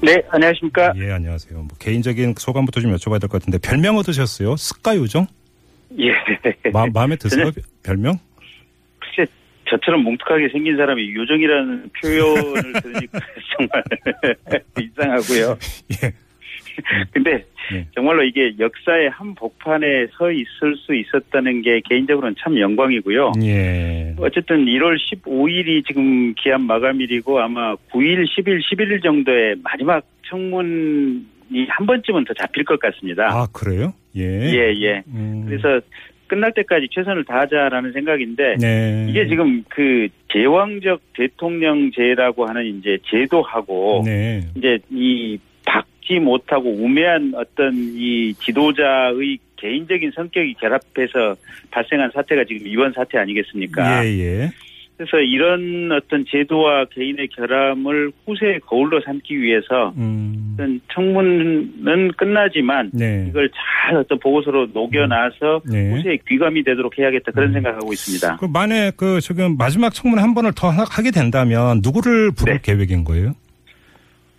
네, 0.06 0.22
안녕하십니까. 0.30 0.92
예, 0.98 1.10
안녕하세요. 1.10 1.58
뭐 1.58 1.68
개인적인 1.80 2.34
소감부터 2.38 2.80
좀 2.80 2.94
여쭤봐야 2.94 3.18
될 3.20 3.28
것 3.28 3.40
같은데 3.42 3.58
별명 3.58 3.96
얻으셨어요? 3.96 4.54
스카 4.56 4.94
요정? 4.94 5.26
예. 5.98 6.12
마, 6.72 6.86
마음에 6.86 7.16
드세요? 7.16 7.50
별명? 7.82 8.16
글쎄, 9.00 9.28
저처럼 9.68 10.04
뭉툭하게 10.04 10.48
생긴 10.52 10.76
사람이 10.76 11.12
요정이라는 11.12 11.90
표현을 12.00 12.72
들으니까 12.82 13.18
정말 13.56 13.82
이상하고요. 14.80 15.58
예. 16.04 16.12
근데 17.10 17.44
예. 17.75 17.87
정말로 17.94 18.23
이게 18.23 18.52
역사의 18.58 19.11
한 19.11 19.35
복판에 19.35 20.06
서 20.12 20.30
있을 20.30 20.76
수 20.76 20.94
있었다는 20.94 21.62
게 21.62 21.80
개인적으로는 21.88 22.35
참 22.38 22.58
영광이고요. 22.58 23.32
예. 23.42 24.14
어쨌든 24.18 24.64
1월 24.66 24.96
15일이 24.99 25.87
지금 25.87 26.35
기한 26.35 26.62
마감일이고 26.62 27.38
아마 27.40 27.75
9일, 27.90 28.25
10일, 28.25 28.61
11일 28.62 29.02
정도의 29.02 29.56
마지막 29.62 30.04
청문이 30.28 31.66
한 31.68 31.87
번쯤은 31.87 32.25
더 32.25 32.35
잡힐 32.35 32.64
것 32.64 32.78
같습니다. 32.78 33.28
아, 33.30 33.46
그래요? 33.52 33.92
예. 34.16 34.23
예, 34.23 34.75
예. 34.80 35.02
음. 35.08 35.44
그래서 35.46 35.80
끝날 36.26 36.52
때까지 36.52 36.88
최선을 36.90 37.25
다하자라는 37.25 37.92
생각인데 37.92 38.56
네. 38.61 39.06
이게 39.08 39.28
지금 39.28 39.62
그 39.68 40.08
제왕적 40.32 41.00
대통령제라고 41.14 42.46
하는 42.46 42.66
이제 42.66 42.99
제도하고 43.08 44.02
네. 44.04 44.42
이제 44.56 44.78
이 44.90 45.38
박지 46.06 46.20
못하고 46.20 46.70
우매한 46.70 47.32
어떤 47.36 47.75
이 47.75 48.32
지도자의 48.34 49.38
개인적인 49.56 50.12
성격이 50.14 50.54
결합해서 50.54 51.34
발생한 51.70 52.10
사태가 52.14 52.44
지금 52.44 52.66
이번 52.66 52.92
사태 52.92 53.18
아니겠습니까? 53.18 54.04
예, 54.04 54.18
예. 54.18 54.50
그래서 54.96 55.18
이런 55.18 55.92
어떤 55.92 56.25
제도와 56.26 56.86
개인의 56.86 57.28
결함을 57.28 58.12
후세의 58.25 58.60
거울로 58.60 58.98
삼기 59.02 59.42
위해서 59.42 59.92
음. 59.98 60.56
청문은 60.94 62.12
끝나지만 62.16 62.90
네. 62.94 63.26
이걸 63.28 63.50
잘 63.50 63.94
어떤 63.96 64.18
보고서로 64.18 64.68
녹여놔서 64.72 65.62
네. 65.70 65.90
후세에 65.90 66.18
귀감이 66.26 66.64
되도록 66.64 66.98
해야겠다 66.98 67.30
그런 67.32 67.50
음. 67.50 67.52
생각하고 67.54 67.92
있습니다. 67.92 68.38
그 68.38 68.46
만에 68.46 68.90
그 68.96 69.20
지금 69.20 69.58
마지막 69.58 69.92
청문회 69.92 70.22
한 70.22 70.32
번을 70.34 70.52
더 70.56 70.70
하- 70.70 70.86
하게 70.88 71.10
된다면 71.10 71.80
누구를 71.82 72.30
부를 72.32 72.54
네. 72.54 72.60
계획인 72.62 73.04
거예요? 73.04 73.32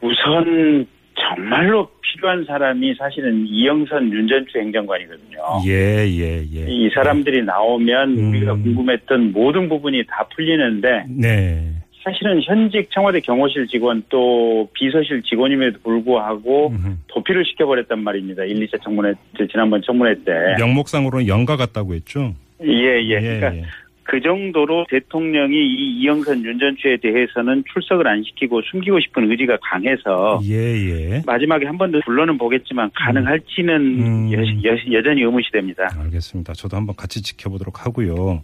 우선 0.02 0.88
정말로 1.28 1.90
필요한 2.02 2.46
사람이 2.46 2.96
사실은 2.96 3.46
이영선 3.48 4.12
윤전추 4.12 4.58
행정관이거든요. 4.58 5.38
예, 5.68 6.08
예, 6.08 6.46
예. 6.54 6.66
이 6.68 6.90
사람들이 6.90 7.44
나오면 7.44 8.18
음. 8.18 8.30
우리가 8.30 8.54
궁금했던 8.54 9.34
모든 9.34 9.68
부분이 9.70 10.04
다 10.08 10.28
풀리는데 10.34 11.06
네. 11.10 11.74
사실은 12.04 12.42
현직 12.42 12.90
청와대 12.92 13.20
경호실 13.20 13.68
직원 13.68 14.02
또 14.08 14.70
비서실 14.74 15.24
직원임에도 15.24 15.80
불구하고. 15.84 16.74
도피를 17.08 17.44
시켜버렸단 17.46 18.00
말입니다. 18.00 18.44
1, 18.44 18.66
2차 18.68 18.82
청문회, 18.82 19.14
지난번 19.52 19.82
청문회 19.82 20.14
때. 20.24 20.32
명목상으로는 20.58 21.28
영가 21.28 21.58
같다고 21.58 21.96
했죠? 21.96 22.34
예, 22.64 23.02
예. 23.04 23.20
그러니까 23.20 23.56
예. 23.56 23.64
그 24.10 24.22
정도로 24.22 24.86
대통령이 24.90 25.56
이 25.56 26.00
이영선 26.00 26.44
윤전추에 26.44 26.98
대해서는 27.02 27.64
출석을 27.74 28.08
안 28.08 28.24
시키고 28.24 28.62
숨기고 28.72 29.00
싶은 29.02 29.30
의지가 29.32 29.58
강해서 29.62 30.40
예, 30.44 30.56
예. 30.56 31.24
마지막에 31.26 31.66
한 31.66 31.78
번 31.78 31.92
더 31.92 32.00
불러는 32.06 32.38
보겠지만 32.38 32.92
가능할지는 32.96 33.76
음. 33.76 34.32
여, 34.34 34.40
여, 34.40 35.02
전히 35.04 35.22
의무시됩니다. 35.24 35.88
알겠습니다. 36.00 36.54
저도 36.54 36.76
한번 36.76 36.96
같이 36.96 37.22
지켜보도록 37.22 37.86
하고요. 37.86 38.42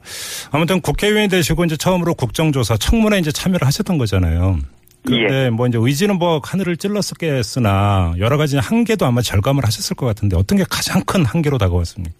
아무튼 0.51 0.79
국회의원이 0.79 1.27
되시고 1.27 1.65
이제 1.65 1.75
처음으로 1.75 2.13
국정조사 2.13 2.77
청문회 2.77 3.19
이제 3.19 3.31
참여를 3.31 3.65
하셨던 3.67 3.97
거잖아요. 3.97 4.57
그런데 5.05 5.49
뭐 5.49 5.67
이제 5.67 5.77
의지는 5.81 6.17
뭐 6.17 6.39
하늘을 6.43 6.77
찔렀겠으나 6.77 8.13
여러 8.19 8.37
가지 8.37 8.57
한계도 8.57 9.05
아마 9.05 9.21
절감을 9.21 9.63
하셨을 9.65 9.95
것 9.97 10.05
같은데 10.05 10.37
어떤 10.37 10.57
게 10.57 10.63
가장 10.69 11.01
큰 11.05 11.25
한계로 11.25 11.57
다가왔습니까? 11.57 12.15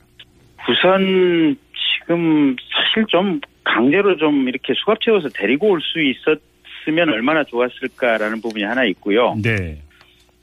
우선 0.69 1.55
지금 1.99 2.55
사실 2.71 3.05
좀 3.07 3.39
강제로 3.63 4.15
좀 4.17 4.47
이렇게 4.47 4.73
수갑 4.75 5.01
채워서 5.01 5.29
데리고 5.29 5.69
올 5.69 5.81
수 5.81 5.99
있었으면 6.01 7.09
얼마나 7.09 7.43
좋았을까라는 7.43 8.41
부분이 8.41 8.63
하나 8.63 8.83
있고요. 8.85 9.35
네. 9.41 9.77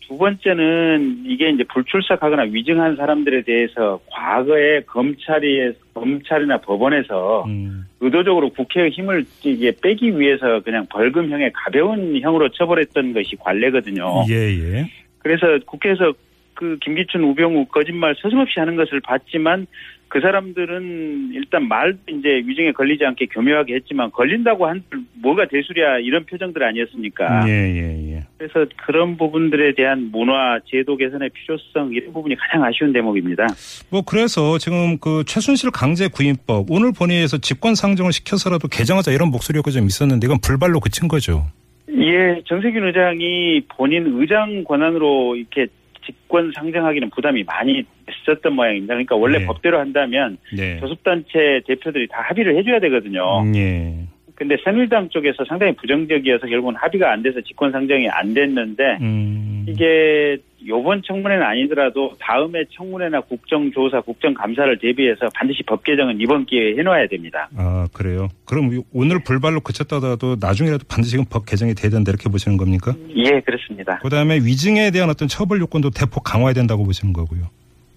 두 0.06 0.18
번째는 0.18 1.22
이게 1.24 1.50
이제 1.50 1.62
불출석하거나 1.72 2.44
위증한 2.50 2.96
사람들에 2.96 3.42
대해서 3.42 4.00
과거에 4.10 4.80
검찰이 4.80 5.72
검찰이나 5.94 6.56
법원에서 6.58 7.44
음. 7.46 7.84
의도적으로 8.00 8.50
국회의 8.50 8.90
힘을 8.90 9.24
이게 9.44 9.72
빼기 9.80 10.18
위해서 10.18 10.60
그냥 10.60 10.86
벌금형의 10.90 11.52
가벼운 11.54 12.18
형으로 12.20 12.48
처벌했던 12.48 13.12
것이 13.12 13.36
관례거든요. 13.36 14.24
예, 14.30 14.34
예. 14.34 14.90
그래서 15.18 15.46
국회에서 15.64 16.12
그 16.60 16.76
김기춘, 16.82 17.24
우병우 17.24 17.68
거짓말 17.68 18.14
서슴없이 18.20 18.60
하는 18.60 18.76
것을 18.76 19.00
봤지만 19.00 19.66
그 20.08 20.20
사람들은 20.20 21.30
일단 21.32 21.66
말 21.68 21.96
이제 22.06 22.42
위증에 22.44 22.72
걸리지 22.72 23.02
않게 23.02 23.26
교묘하게 23.26 23.76
했지만 23.76 24.10
걸린다고 24.10 24.66
한 24.66 24.82
뭐가 25.22 25.46
대수랴 25.46 26.00
이런 26.00 26.26
표정들 26.26 26.62
아니었습니까? 26.62 27.48
예, 27.48 27.50
예, 27.50 28.12
예. 28.12 28.22
그래서 28.36 28.66
그런 28.76 29.16
부분들에 29.16 29.72
대한 29.74 30.10
문화 30.12 30.58
제도 30.66 30.98
개선의 30.98 31.30
필요성 31.30 31.94
이런 31.94 32.12
부분이 32.12 32.36
가장 32.36 32.62
아쉬운 32.62 32.92
대목입니다. 32.92 33.46
뭐 33.90 34.02
그래서 34.02 34.58
지금 34.58 34.98
그 34.98 35.24
최순실 35.24 35.70
강제 35.70 36.08
구인법 36.08 36.66
오늘 36.68 36.92
본회의에서 36.92 37.38
직권 37.38 37.74
상정을 37.74 38.12
시켜서라도 38.12 38.68
개정하자 38.68 39.12
이런 39.12 39.30
목소리가 39.30 39.70
좀 39.70 39.86
있었는데 39.86 40.26
이건 40.26 40.40
불발로 40.44 40.80
그친 40.80 41.08
거죠. 41.08 41.46
예, 41.88 42.42
정세균 42.46 42.84
의장이 42.84 43.62
본인 43.76 44.20
의장 44.20 44.64
권한으로 44.64 45.36
이렇게 45.36 45.66
직권 46.10 46.52
상정하기는 46.54 47.10
부담이 47.10 47.44
많이 47.44 47.84
있었던 48.08 48.52
모양입니다. 48.52 48.94
그러니까 48.94 49.16
원래 49.16 49.38
네. 49.38 49.46
법대로 49.46 49.78
한다면 49.78 50.38
네. 50.56 50.78
교섭단체 50.80 51.62
대표들이 51.66 52.08
다 52.08 52.20
합의를 52.22 52.56
해줘야 52.56 52.80
되거든요. 52.80 53.42
음, 53.42 53.54
예. 53.56 53.94
근데 54.34 54.56
새누리당 54.64 55.10
쪽에서 55.10 55.44
상당히 55.44 55.74
부정적이어서 55.76 56.46
결국은 56.46 56.74
합의가 56.76 57.12
안 57.12 57.22
돼서 57.22 57.40
직권 57.42 57.72
상정이 57.72 58.08
안 58.08 58.32
됐는데 58.32 58.98
음. 59.00 59.66
이게 59.68 60.38
요번 60.66 61.02
청문회는 61.04 61.42
아니더라도 61.44 62.12
다음에 62.18 62.64
청문회나 62.70 63.20
국정조사, 63.22 64.02
국정감사를 64.02 64.78
대비해서 64.78 65.28
반드시 65.34 65.62
법 65.62 65.84
개정은 65.84 66.20
이번 66.20 66.44
기회에 66.46 66.76
해놔야 66.76 67.06
됩니다. 67.08 67.48
아 67.56 67.86
그래요. 67.92 68.28
그럼 68.44 68.82
오늘 68.92 69.22
불발로 69.24 69.60
그쳤다도 69.60 70.36
나중에라도 70.40 70.84
반드시 70.88 71.16
법 71.30 71.46
개정이 71.46 71.74
돼야 71.74 71.90
된다 71.90 72.10
이렇게 72.10 72.28
보시는 72.28 72.56
겁니까? 72.56 72.94
예, 73.16 73.40
그렇습니다. 73.40 73.98
그다음에 73.98 74.36
위증에 74.36 74.90
대한 74.90 75.08
어떤 75.08 75.28
처벌 75.28 75.60
요건도 75.60 75.90
대폭 75.90 76.24
강화해야 76.24 76.52
된다고 76.52 76.84
보시는 76.84 77.12
거고요. 77.12 77.42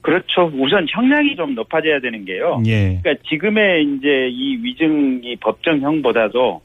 그렇죠. 0.02 0.52
우선 0.56 0.86
형량이 0.90 1.36
좀 1.36 1.56
높아져야 1.56 2.00
되는 2.02 2.26
게요. 2.26 2.62
예. 2.66 3.00
그러니까 3.02 3.24
지금의 3.30 3.84
이제 3.84 4.28
이 4.30 4.58
위증이 4.62 5.38
법정형보다도 5.38 6.62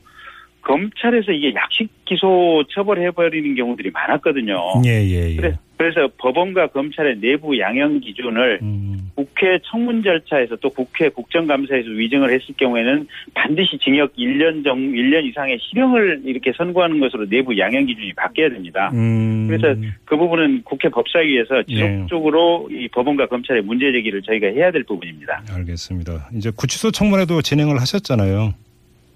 검찰에서 0.62 1.32
이게 1.32 1.54
약식 1.54 1.88
기소 2.04 2.64
처벌해버리는 2.74 3.54
경우들이 3.54 3.90
많았거든요. 3.90 4.82
예, 4.84 4.90
예, 4.90 5.30
예. 5.30 5.36
그래, 5.36 5.58
그래서 5.78 6.08
법원과 6.18 6.68
검찰의 6.68 7.20
내부 7.20 7.56
양형 7.58 8.00
기준을 8.00 8.58
음. 8.62 9.10
국회 9.14 9.58
청문 9.64 10.02
절차에서 10.02 10.56
또 10.56 10.70
국회 10.70 11.08
국정감사에서 11.08 11.88
위증을 11.88 12.32
했을 12.32 12.52
경우에는 12.56 13.06
반드시 13.34 13.78
징역 13.78 14.12
1년 14.16 14.64
정 14.64 14.76
1년 14.76 15.24
이상의 15.24 15.58
실형을 15.60 16.22
이렇게 16.24 16.52
선고하는 16.56 16.98
것으로 16.98 17.28
내부 17.28 17.56
양형 17.56 17.86
기준이 17.86 18.12
바뀌어야 18.14 18.50
됩니다. 18.50 18.90
음. 18.92 19.46
그래서 19.48 19.80
그 20.04 20.16
부분은 20.16 20.62
국회 20.64 20.88
법사위에서 20.88 21.62
네. 21.68 21.74
지속적으로 21.74 22.68
이 22.72 22.88
법원과 22.88 23.26
검찰의 23.26 23.62
문제 23.62 23.92
제기를 23.92 24.20
저희가 24.22 24.48
해야 24.48 24.72
될 24.72 24.82
부분입니다. 24.82 25.44
알겠습니다. 25.48 26.28
이제 26.34 26.50
구치소 26.50 26.90
청문회도 26.90 27.42
진행을 27.42 27.80
하셨잖아요. 27.80 28.52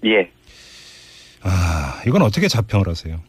예. 0.05 0.29
아, 1.41 2.01
이건 2.07 2.21
어떻게 2.21 2.47
자평을 2.47 2.87
하세요? 2.87 3.19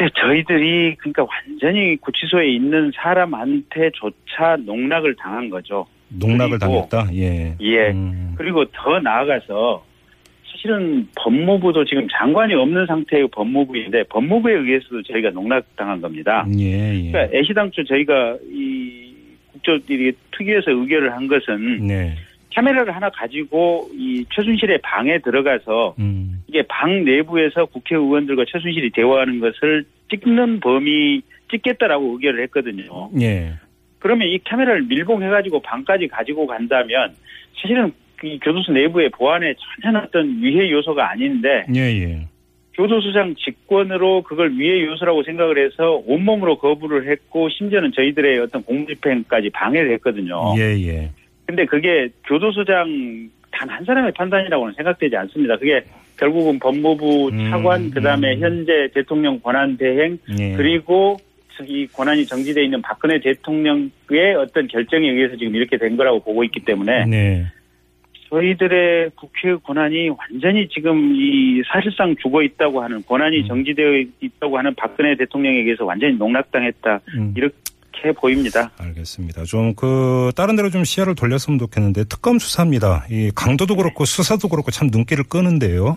글쎄, 0.00 0.10
저희들이 0.18 0.96
그러니까 0.96 1.24
완전히 1.24 1.96
구치소에 1.96 2.48
있는 2.48 2.90
사람한테조차 2.94 4.56
농락을 4.64 5.14
당한 5.16 5.50
거죠. 5.50 5.86
농락을 6.08 6.58
그리고- 6.58 6.88
당했다. 6.88 7.14
예. 7.14 7.54
예. 7.60 7.90
음. 7.90 8.34
그리고 8.36 8.64
더 8.72 8.98
나아가서 8.98 9.84
사실은 10.50 11.06
법무부도 11.16 11.84
지금 11.84 12.06
장관이 12.10 12.54
없는 12.54 12.86
상태의 12.86 13.28
법무부인데 13.30 14.04
법무부에 14.04 14.54
의해서도 14.54 15.02
저희가 15.02 15.30
농락당한 15.30 16.00
겁니다. 16.00 16.46
예, 16.58 16.94
예. 17.06 17.10
그러니까 17.12 17.36
애시당초 17.38 17.84
저희가 17.84 18.36
이 18.50 19.14
국조 19.52 19.76
이 19.90 20.12
특위에서 20.32 20.70
의결을 20.72 21.12
한 21.12 21.28
것은 21.28 21.86
네. 21.86 22.14
카메라를 22.54 22.94
하나 22.96 23.08
가지고 23.10 23.88
이 23.94 24.24
최순실의 24.34 24.78
방에 24.82 25.18
들어가서 25.18 25.94
음. 26.00 26.29
이게 26.50 26.62
방 26.68 27.04
내부에서 27.04 27.64
국회의원들과 27.66 28.44
최순실이 28.50 28.90
대화하는 28.90 29.38
것을 29.38 29.84
찍는 30.10 30.58
범위 30.58 31.22
찍겠다라고 31.48 32.14
의결을 32.14 32.42
했거든요. 32.44 33.08
예. 33.20 33.52
그러면 34.00 34.26
이 34.28 34.38
카메라를 34.38 34.82
밀봉해가지고 34.82 35.62
방까지 35.62 36.08
가지고 36.08 36.48
간다면 36.48 37.14
사실은 37.54 37.92
이 38.24 38.38
교도소 38.40 38.72
내부의 38.72 39.10
보안에 39.10 39.54
전혀 39.82 39.98
어떤 39.98 40.42
위해 40.42 40.70
요소가 40.70 41.10
아닌데 41.10 41.64
예, 41.74 41.80
예. 41.80 42.26
교도소장 42.74 43.36
직권으로 43.36 44.22
그걸 44.22 44.52
위해 44.58 44.84
요소라고 44.84 45.22
생각을 45.22 45.64
해서 45.64 46.02
온몸으로 46.04 46.58
거부를 46.58 47.08
했고 47.10 47.48
심지어는 47.48 47.92
저희들의 47.92 48.40
어떤 48.40 48.62
공집행까지 48.64 49.50
방해를 49.50 49.92
했거든요. 49.94 50.54
예, 50.58 50.76
예. 50.86 51.10
근데 51.46 51.64
그게 51.64 52.08
교도소장 52.26 53.30
단 53.50 53.70
한 53.80 53.84
사람의 53.86 54.12
판단이라고는 54.12 54.74
생각되지 54.74 55.16
않습니다. 55.16 55.56
그게 55.56 55.82
결국은 56.18 56.58
법무부 56.58 57.30
음, 57.32 57.50
차관 57.50 57.90
그다음에 57.90 58.34
음. 58.34 58.40
현재 58.40 58.88
대통령 58.92 59.40
권한 59.40 59.76
대행 59.78 60.18
예. 60.38 60.52
그리고 60.54 61.16
이 61.66 61.86
권한이 61.86 62.26
정지돼 62.26 62.64
있는 62.64 62.80
박근혜 62.82 63.20
대통령의 63.20 64.34
어떤 64.38 64.66
결정에 64.66 65.10
의해서 65.10 65.36
지금 65.36 65.54
이렇게 65.54 65.76
된 65.78 65.96
거라고 65.96 66.20
보고 66.20 66.44
있기 66.44 66.60
때문에 66.60 67.06
네. 67.06 67.46
저희들의 68.30 69.10
국회 69.14 69.54
권한이 69.56 70.10
완전히 70.10 70.68
지금 70.68 71.14
이 71.14 71.62
사실상 71.66 72.14
죽어 72.16 72.42
있다고 72.42 72.82
하는 72.82 73.02
권한이 73.02 73.40
음. 73.40 73.46
정지되어 73.46 74.04
있다고 74.20 74.58
하는 74.58 74.74
박근혜 74.74 75.16
대통령에 75.16 75.58
의해서 75.58 75.84
완전히 75.84 76.14
농락당했다 76.14 77.00
음. 77.16 77.34
이렇게 77.36 77.54
보입니다. 78.14 78.70
알겠습니다. 78.78 79.44
좀 79.44 79.74
그 79.80 80.30
다른 80.36 80.56
데로 80.56 80.70
좀 80.70 80.84
시야를 80.84 81.14
돌렸으면 81.14 81.58
좋겠는데 81.58 82.04
특검 82.04 82.38
수사입니다. 82.38 83.06
이 83.10 83.30
강도도 83.34 83.76
그렇고 83.76 84.04
수사도 84.04 84.48
그렇고 84.48 84.70
참 84.70 84.88
눈길을 84.90 85.24
끄는데요. 85.24 85.96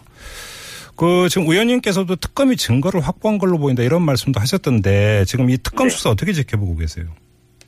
그 0.96 1.28
지금 1.30 1.48
의원님께서도 1.50 2.16
특검이 2.18 2.56
증거를 2.56 3.02
확보한 3.02 3.40
걸로 3.40 3.58
보인다 3.58 3.84
이런 3.84 4.04
말씀도 4.04 4.40
하셨던데 4.40 5.26
지금 5.26 5.50
이 5.50 5.58
특검 5.58 5.88
네. 5.88 5.90
수사 5.90 6.12
어떻게 6.12 6.32
지켜보고 6.34 6.78
계세요? 6.78 7.08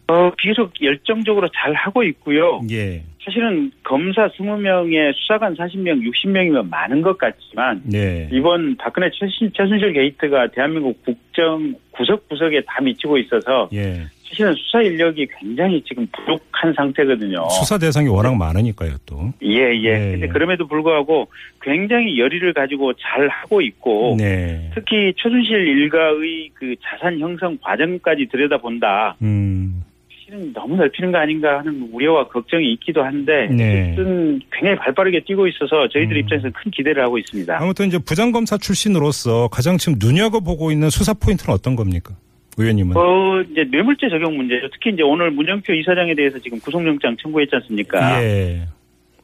어, 0.07 0.31
계속 0.37 0.71
열정적으로 0.81 1.49
잘 1.49 1.73
하고 1.73 2.03
있고요. 2.03 2.61
예. 2.69 3.03
사실은 3.23 3.71
검사 3.83 4.27
20명에 4.29 5.13
수사관 5.15 5.55
40명, 5.55 6.07
60명이면 6.07 6.69
많은 6.69 7.01
것 7.01 7.17
같지만 7.17 7.81
네. 7.83 8.29
이번 8.31 8.77
박근혜 8.77 9.09
최순, 9.09 9.51
최순실 9.53 9.93
게이트가 9.93 10.51
대한민국 10.51 11.03
국정 11.03 11.73
구석구석에 11.91 12.61
다 12.67 12.81
미치고 12.81 13.17
있어서 13.17 13.67
예. 13.73 14.03
사실은 14.35 14.53
수사 14.55 14.81
인력이 14.81 15.27
굉장히 15.39 15.81
지금 15.87 16.05
부족한 16.11 16.73
상태거든요. 16.75 17.47
수사 17.49 17.77
대상이 17.77 18.09
워낙 18.09 18.35
많으니까요, 18.35 18.95
또. 19.05 19.31
예, 19.41 19.73
예. 19.73 19.83
예, 19.83 20.11
근데 20.11 20.23
예. 20.23 20.27
그럼에도 20.27 20.67
불구하고 20.67 21.29
굉장히 21.61 22.19
열의를 22.19 22.53
가지고 22.53 22.91
잘 22.93 23.29
하고 23.29 23.61
있고 23.61 24.17
네. 24.19 24.69
특히 24.75 25.13
최순실 25.17 25.55
일가의 25.55 26.49
그 26.53 26.75
자산 26.83 27.17
형성 27.17 27.57
과정까지 27.61 28.27
들여다본다. 28.29 29.15
음. 29.21 29.83
사실은 30.09 30.51
너무 30.53 30.75
넓히는 30.75 31.11
거 31.11 31.19
아닌가 31.19 31.59
하는 31.59 31.87
우려와 31.93 32.27
걱정이 32.27 32.73
있기도 32.73 33.03
한데 33.03 33.47
네. 33.51 33.93
어쨌든 33.93 34.39
굉장히 34.51 34.77
발빠르게 34.77 35.23
뛰고 35.25 35.47
있어서 35.47 35.87
저희들 35.87 36.17
음. 36.17 36.19
입장에서 36.19 36.49
큰 36.53 36.71
기대를 36.71 37.03
하고 37.03 37.17
있습니다. 37.17 37.57
아무튼 37.57 37.87
이제 37.87 37.97
부장검사 37.99 38.57
출신으로서 38.57 39.47
가장 39.47 39.77
지금 39.77 39.97
눈여겨보고 39.99 40.71
있는 40.71 40.89
수사 40.89 41.13
포인트는 41.13 41.53
어떤 41.53 41.75
겁니까? 41.75 42.15
의원님은. 42.57 42.95
어, 42.97 43.41
이제 43.51 43.65
뇌물죄 43.69 44.09
적용 44.09 44.37
문제죠. 44.37 44.69
특히 44.71 44.91
이제 44.91 45.03
오늘 45.03 45.31
문영표 45.31 45.73
이사장에 45.73 46.15
대해서 46.15 46.39
지금 46.39 46.59
구속영장 46.59 47.17
청구했지 47.17 47.55
않습니까? 47.57 48.23
예. 48.23 48.61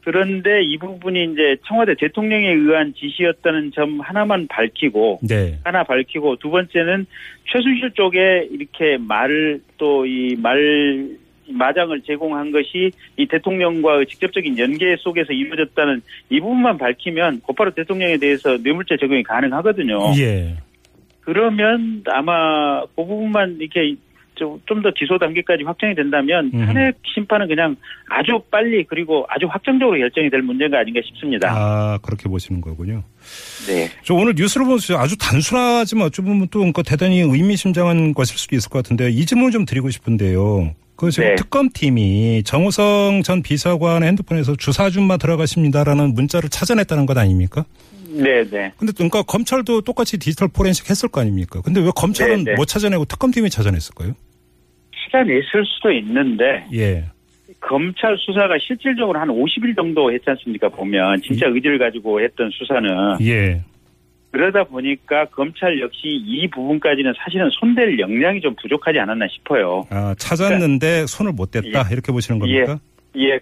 그런데 0.04 0.62
이 0.64 0.78
부분이 0.78 1.32
이제 1.32 1.56
청와대 1.66 1.94
대통령에 1.94 2.48
의한 2.52 2.92
지시였다는 2.92 3.70
점 3.72 4.00
하나만 4.00 4.48
밝히고 4.48 5.20
네. 5.22 5.58
하나 5.62 5.84
밝히고 5.84 6.36
두 6.36 6.50
번째는 6.50 7.06
최순실 7.52 7.92
쪽에 7.92 8.48
이렇게 8.50 8.96
말을 8.98 9.60
또 9.78 10.04
이 10.04 10.34
말 10.36 11.16
마장을 11.48 12.00
제공한 12.02 12.50
것이 12.50 12.90
이 13.16 13.26
대통령과 13.26 14.04
직접적인 14.08 14.58
연계 14.58 14.96
속에서 14.96 15.32
이루어졌다는 15.32 16.00
이 16.30 16.40
부분만 16.40 16.78
밝히면 16.78 17.40
곧바로 17.40 17.70
대통령에 17.72 18.16
대해서 18.16 18.56
뇌물죄 18.56 18.96
적용이 18.96 19.22
가능하거든요. 19.22 19.98
예. 20.18 20.56
그러면 21.22 22.02
아마 22.06 22.82
그 22.96 23.04
부분만 23.04 23.58
이렇게 23.60 23.96
좀더 24.34 24.90
기소 24.96 25.18
단계까지 25.18 25.62
확정이 25.64 25.94
된다면 25.94 26.50
음. 26.54 26.66
탄핵 26.66 26.96
심판은 27.14 27.48
그냥 27.48 27.76
아주 28.08 28.40
빨리 28.50 28.84
그리고 28.84 29.24
아주 29.28 29.46
확정적으로 29.46 29.98
결정이 29.98 30.30
될 30.30 30.42
문제가 30.42 30.78
아닌가 30.80 31.00
싶습니다. 31.04 31.48
아, 31.50 31.98
그렇게 32.02 32.28
보시는 32.28 32.60
거군요. 32.60 33.02
네. 33.66 33.88
저 34.02 34.14
오늘 34.14 34.34
뉴스를 34.36 34.64
보면서 34.64 34.96
아주 34.98 35.16
단순하지만 35.18 36.06
어찌 36.06 36.22
보면 36.22 36.48
또 36.50 36.60
그러니까 36.60 36.82
대단히 36.82 37.20
의미심장한 37.20 38.14
것일 38.14 38.38
수도 38.38 38.56
있을 38.56 38.70
것 38.70 38.82
같은데 38.82 39.10
이 39.10 39.24
질문을 39.24 39.52
좀 39.52 39.64
드리고 39.64 39.90
싶은데요. 39.90 40.74
그 40.96 41.10
지금 41.10 41.28
네. 41.28 41.34
특검팀이 41.34 42.42
정호성 42.44 43.22
전 43.24 43.42
비서관의 43.42 44.08
핸드폰에서 44.08 44.56
주사준마 44.56 45.16
들어가십니다라는 45.16 46.14
문자를 46.14 46.48
찾아냈다는 46.48 47.06
것 47.06 47.16
아닙니까? 47.18 47.64
네, 48.12 48.44
네. 48.44 48.72
근데 48.76 48.92
그러니까 48.94 49.22
검찰도 49.22 49.82
똑같이 49.82 50.18
디지털 50.18 50.48
포렌식 50.48 50.88
했을 50.90 51.08
거 51.08 51.20
아닙니까? 51.20 51.60
근데 51.62 51.80
왜 51.80 51.90
검찰은 51.94 52.44
네, 52.44 52.50
네. 52.52 52.54
못 52.56 52.66
찾아내고 52.66 53.04
특검팀이 53.06 53.50
찾아냈을까요? 53.50 54.14
찾아냈을 55.10 55.64
수도 55.66 55.92
있는데 55.92 56.66
예. 56.74 57.04
검찰 57.60 58.16
수사가 58.18 58.54
실질적으로 58.66 59.18
한 59.18 59.28
50일 59.28 59.76
정도 59.76 60.12
했지 60.12 60.24
않습니까? 60.30 60.68
보면 60.68 61.20
진짜 61.22 61.46
의지를 61.46 61.78
가지고 61.78 62.20
했던 62.20 62.50
수사는 62.52 62.88
예. 63.22 63.62
그러다 64.32 64.64
보니까 64.64 65.26
검찰 65.26 65.78
역시 65.80 66.00
이 66.04 66.48
부분까지는 66.48 67.12
사실은 67.22 67.50
손댈 67.50 67.98
역량이 68.00 68.40
좀 68.40 68.56
부족하지 68.60 68.98
않았나 68.98 69.26
싶어요. 69.28 69.86
아, 69.90 70.14
찾았는데 70.18 71.06
손을 71.06 71.32
못 71.32 71.50
댔다. 71.50 71.88
이렇게 71.92 72.10
보시는 72.12 72.38
겁니까? 72.38 72.72
예, 72.72 72.91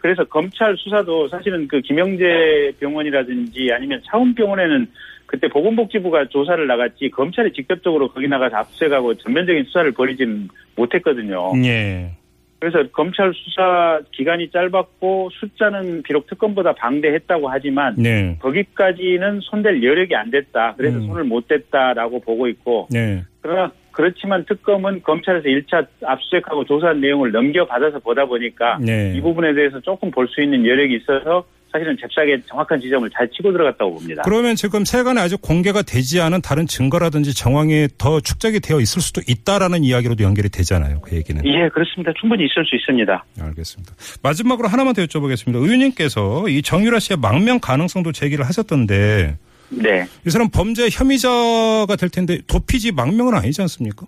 그래서 0.01 0.25
검찰 0.25 0.77
수사도 0.77 1.29
사실은 1.29 1.69
그 1.69 1.81
김영재 1.81 2.73
병원이라든지 2.81 3.71
아니면 3.73 4.01
차운병원에는 4.07 4.89
그때 5.27 5.49
보건복지부가 5.49 6.27
조사를 6.29 6.67
나갔지 6.67 7.11
검찰이 7.11 7.53
직접적으로 7.53 8.09
거기 8.09 8.27
나가서 8.27 8.57
압수해가고 8.57 9.15
전면적인 9.15 9.65
수사를 9.65 9.91
벌이지는 9.93 10.49
못했거든요. 10.75 11.53
예. 11.65 12.11
그래서 12.59 12.83
검찰 12.93 13.33
수사 13.35 14.01
기간이 14.13 14.51
짧았고 14.51 15.31
숫자는 15.33 16.03
비록 16.03 16.27
특검보다 16.27 16.75
방대했다고 16.75 17.49
하지만 17.49 17.95
네. 17.97 18.37
거기까지는 18.41 19.41
손댈 19.43 19.83
여력이 19.83 20.15
안 20.15 20.31
됐다. 20.31 20.75
그래서 20.77 20.99
음. 20.99 21.07
손을 21.07 21.25
못 21.25 21.49
댔다라고 21.49 22.21
보고 22.21 22.49
있고 22.49 22.89
네. 22.91 23.23
그러나 23.41 23.73
그렇지만 23.93 24.45
특검은 24.47 25.03
검찰에서 25.03 25.45
1차 25.49 25.87
압수수색하고 26.05 26.65
조사한 26.65 27.01
내용을 27.01 27.33
넘겨받아서 27.33 27.99
보다 28.01 28.25
보니까 28.27 28.79
네. 28.81 29.13
이 29.17 29.21
부분에 29.21 29.55
대해서 29.55 29.81
조금 29.81 30.11
볼 30.11 30.27
수 30.29 30.43
있는 30.43 30.65
여력이 30.67 30.97
있어서 30.97 31.45
사실은 31.73 31.97
잽싸게 32.01 32.41
정확한 32.49 32.81
지점을 32.81 33.09
잘 33.11 33.29
치고 33.31 33.53
들어갔다고 33.53 33.95
봅니다. 33.95 34.23
그러면 34.25 34.57
지금 34.57 34.85
세간에 34.85 35.21
아직 35.21 35.41
공개가 35.41 35.83
되지 35.83 36.21
않은 36.21 36.41
다른 36.43 36.67
증거라든지 36.67 37.33
정황이 37.35 37.87
더 37.97 38.19
축적이 38.21 38.59
되어 38.61 38.81
있을 38.81 39.01
수도 39.01 39.21
있다라는 39.27 39.85
이야기로도 39.85 40.25
연결이 40.25 40.49
되잖아요. 40.49 41.01
그 41.01 41.15
얘기는. 41.15 41.41
예, 41.47 41.69
그렇습니다. 41.69 42.13
충분히 42.21 42.45
있을 42.47 42.65
수 42.67 42.75
있습니다. 42.75 43.25
알겠습니다. 43.41 43.93
마지막으로 44.23 44.67
하나만 44.69 44.95
더 44.95 45.03
여쭤보겠습니다. 45.03 45.55
의원님께서 45.63 46.49
이 46.49 46.61
정유라 46.63 46.99
씨의 46.99 47.19
망명 47.21 47.61
가능성도 47.61 48.11
제기를 48.13 48.45
하셨던데 48.47 49.37
네. 49.71 50.05
이 50.27 50.31
사람 50.31 50.49
범죄 50.51 50.89
혐의자가 50.91 51.97
될 51.99 52.09
텐데 52.11 52.39
도피지 52.47 52.93
망명은 52.93 53.35
아니지 53.35 53.61
않습니까? 53.63 54.07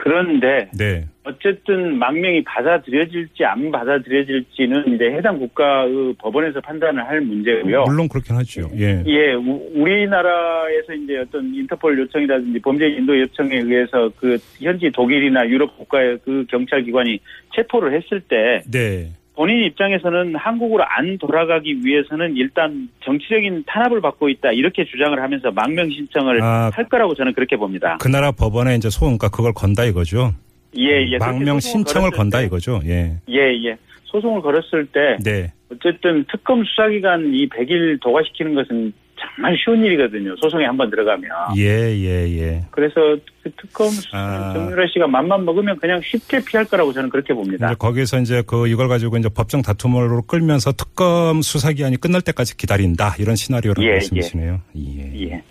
그런데 0.00 0.70
네. 0.78 1.06
어쨌든 1.24 1.98
망명이 1.98 2.44
받아들여질지 2.44 3.44
안 3.44 3.70
받아들여질지는 3.72 4.94
이제 4.94 5.06
해당 5.06 5.38
국가의 5.40 6.14
법원에서 6.18 6.60
판단을 6.60 7.04
할 7.04 7.20
문제고요. 7.20 7.82
물론 7.84 8.08
그렇긴 8.08 8.36
하죠. 8.36 8.70
예. 8.76 9.02
예, 9.06 9.34
우- 9.34 9.70
우리나라에서 9.74 10.94
이제 10.94 11.18
어떤 11.18 11.52
인터폴 11.52 11.98
요청이라든지 11.98 12.60
범죄 12.60 12.86
인도 12.88 13.18
요청에 13.18 13.56
의해서 13.56 14.08
그 14.16 14.38
현지 14.60 14.88
독일이나 14.92 15.46
유럽 15.48 15.76
국가의 15.76 16.18
그 16.24 16.46
경찰 16.48 16.84
기관이 16.84 17.18
체포를 17.56 17.92
했을 18.00 18.20
때 18.20 18.62
네. 18.70 19.10
본인 19.38 19.62
입장에서는 19.66 20.34
한국으로 20.34 20.82
안 20.84 21.16
돌아가기 21.16 21.84
위해서는 21.84 22.34
일단 22.34 22.88
정치적인 23.04 23.62
탄압을 23.68 24.00
받고 24.00 24.28
있다 24.30 24.50
이렇게 24.50 24.84
주장을 24.84 25.16
하면서 25.22 25.52
망명 25.52 25.88
신청을 25.88 26.42
아. 26.42 26.72
할 26.74 26.88
거라고 26.88 27.14
저는 27.14 27.34
그렇게 27.34 27.56
봅니다. 27.56 27.98
그 28.00 28.08
나라 28.08 28.32
법원에 28.32 28.74
이제 28.74 28.90
소송가 28.90 29.28
그걸 29.28 29.52
건다 29.54 29.84
이거죠. 29.84 30.32
예, 30.76 31.06
예. 31.08 31.18
망명 31.18 31.60
신청을 31.60 32.10
건다 32.10 32.40
때- 32.40 32.46
이거죠. 32.46 32.80
예. 32.86 33.12
예, 33.28 33.38
예. 33.64 33.76
소송을 34.06 34.42
걸었을 34.42 34.86
때 34.86 35.16
네. 35.22 35.52
어쨌든 35.72 36.24
특검 36.32 36.64
수사기간 36.64 37.32
이 37.32 37.48
100일 37.48 38.00
도과시키는 38.00 38.56
것은 38.56 38.92
정말 39.20 39.56
쉬운 39.62 39.84
일이거든요. 39.84 40.36
소송에 40.36 40.64
한번 40.64 40.90
들어가면. 40.90 41.30
예, 41.56 41.62
예, 41.96 42.40
예. 42.40 42.64
그래서 42.70 42.94
그 43.42 43.50
특검 43.60 43.88
수사 43.88 44.08
아. 44.16 44.52
정유라 44.54 44.86
씨가 44.92 45.06
맘만 45.06 45.44
먹으면 45.44 45.78
그냥 45.78 46.00
쉽게 46.02 46.44
피할 46.44 46.64
거라고 46.64 46.92
저는 46.92 47.08
그렇게 47.10 47.34
봅니다. 47.34 47.66
이제 47.66 47.74
거기서 47.78 48.20
이제 48.20 48.42
그 48.46 48.68
이걸 48.68 48.88
가지고 48.88 49.16
이제 49.16 49.28
법정 49.28 49.62
다툼으로 49.62 50.22
끌면서 50.22 50.72
특검 50.72 51.42
수사 51.42 51.72
기한이 51.72 51.96
끝날 51.96 52.20
때까지 52.22 52.56
기다린다 52.56 53.16
이런 53.18 53.36
시나리오라는 53.36 53.88
예, 53.88 53.92
말씀이시네요. 53.94 54.60
예. 54.76 55.30
예. 55.30 55.42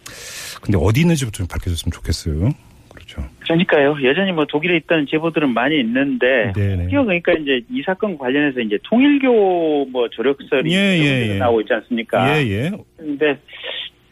근데 0.61 0.77
어디 0.81 1.01
있는지부터 1.01 1.37
좀 1.37 1.47
밝혀줬으면 1.47 1.91
좋겠어요. 1.91 2.51
그렇죠. 3.07 3.29
그러니까요. 3.39 3.95
여전히 4.03 4.31
뭐 4.31 4.45
독일에 4.45 4.75
있다는 4.77 5.07
제보들은 5.09 5.53
많이 5.53 5.79
있는데 5.79 6.51
네네. 6.55 6.87
그러니까 6.89 7.33
이제 7.33 7.61
이 7.71 7.81
사건 7.85 8.17
관련해서 8.17 8.59
이제 8.59 8.77
통일교 8.83 9.85
뭐 9.91 10.09
조력설이 10.09 10.71
예, 10.73 10.99
예, 10.99 11.29
예. 11.33 11.37
나오고 11.37 11.61
있지 11.61 11.73
않습니까? 11.73 12.37
예, 12.37 12.45
예. 12.47 12.71
근데 12.97 13.37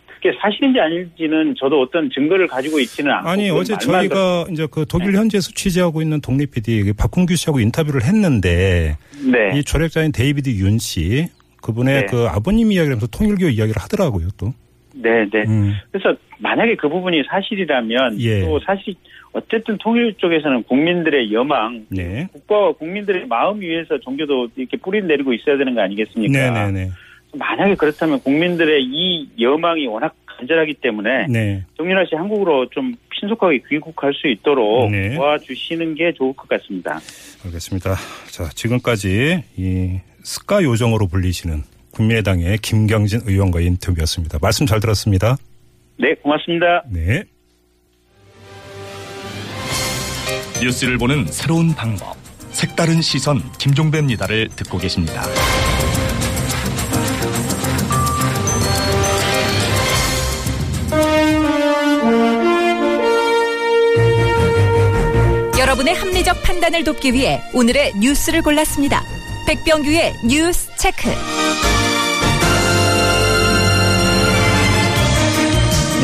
그게 0.08 0.32
사실인지 0.42 0.80
아닐지는 0.80 1.54
저도 1.60 1.82
어떤 1.82 2.10
증거를 2.10 2.48
가지고 2.48 2.80
있지는 2.80 3.12
않고 3.12 3.30
아니 3.30 3.50
어제 3.50 3.76
저희가 3.78 4.46
이제 4.50 4.66
그 4.72 4.86
독일 4.88 5.12
네. 5.12 5.18
현지에서 5.20 5.52
취재하고 5.54 6.02
있는 6.02 6.22
독립 6.22 6.52
PD 6.52 6.94
박훈규 6.94 7.36
씨하고 7.36 7.60
인터뷰를 7.60 8.04
했는데 8.04 8.98
듣- 9.12 9.30
네. 9.30 9.58
이 9.60 9.64
조력자인 9.64 10.12
데이비드 10.12 10.50
윤 10.52 10.78
씨 10.80 11.28
그분의 11.62 12.02
네. 12.02 12.06
그 12.06 12.28
아버님 12.28 12.72
이야기를 12.72 12.96
하면서 12.96 13.08
통일교 13.08 13.50
이야기를 13.50 13.82
하더라고요 13.82 14.28
또. 14.38 14.54
네, 14.96 15.30
네. 15.30 15.44
음. 15.48 15.74
그래서 15.92 16.18
만약에 16.40 16.76
그 16.76 16.88
부분이 16.88 17.24
사실이라면 17.30 18.20
예. 18.22 18.42
또 18.42 18.60
사실 18.60 18.94
어쨌든 19.34 19.78
통일 19.78 20.14
쪽에서는 20.18 20.64
국민들의 20.64 21.34
여망, 21.34 21.86
네. 21.90 22.28
국가와 22.32 22.72
국민들의 22.74 23.28
마음 23.28 23.60
위에서 23.60 24.00
종교도 24.00 24.50
이렇게 24.56 24.78
뿌리 24.78 25.02
내리고 25.02 25.34
있어야 25.34 25.58
되는 25.58 25.76
거 25.76 25.82
아니겠습니까? 25.82 26.52
네네네. 26.52 26.92
만약에 27.38 27.76
그렇다면 27.76 28.22
국민들의 28.22 28.82
이 28.84 29.30
여망이 29.40 29.88
워낙 29.88 30.16
간절하기 30.26 30.76
때문에 30.76 31.28
네. 31.28 31.64
정윤아 31.78 32.06
씨 32.06 32.16
한국으로 32.16 32.70
좀 32.70 32.96
신속하게 33.20 33.62
귀국할 33.70 34.14
수 34.14 34.28
있도록 34.28 34.90
네. 34.92 35.16
도와주시는 35.16 35.96
게 35.96 36.14
좋을 36.14 36.34
것 36.34 36.48
같습니다. 36.48 37.00
알겠습니다. 37.46 37.96
자, 38.32 38.50
지금까지 38.50 39.44
이 39.58 40.00
스카 40.24 40.64
요정으로 40.64 41.08
불리시는 41.08 41.64
국민의당의 41.96 42.58
김경진 42.60 43.22
의원과의 43.26 43.66
인터뷰였습니다. 43.68 44.38
말씀 44.42 44.66
잘 44.66 44.80
들었습니다. 44.80 45.38
네, 45.98 46.14
고맙습니다. 46.16 46.84
네. 46.90 47.24
뉴스를 50.62 50.98
보는 50.98 51.26
새로운 51.28 51.74
방법. 51.74 52.16
색다른 52.52 53.02
시선 53.02 53.42
김종배입니다를 53.58 54.50
듣고 54.56 54.78
계십니다. 54.78 55.24
여러분의 65.60 65.96
합리적 65.96 66.42
판단을 66.44 66.84
돕기 66.86 67.14
위해 67.14 67.42
오늘의 67.54 67.94
뉴스를 68.00 68.42
골랐습니다. 68.42 69.04
백병규의 69.48 70.14
뉴스 70.26 70.70
체크. 70.78 71.10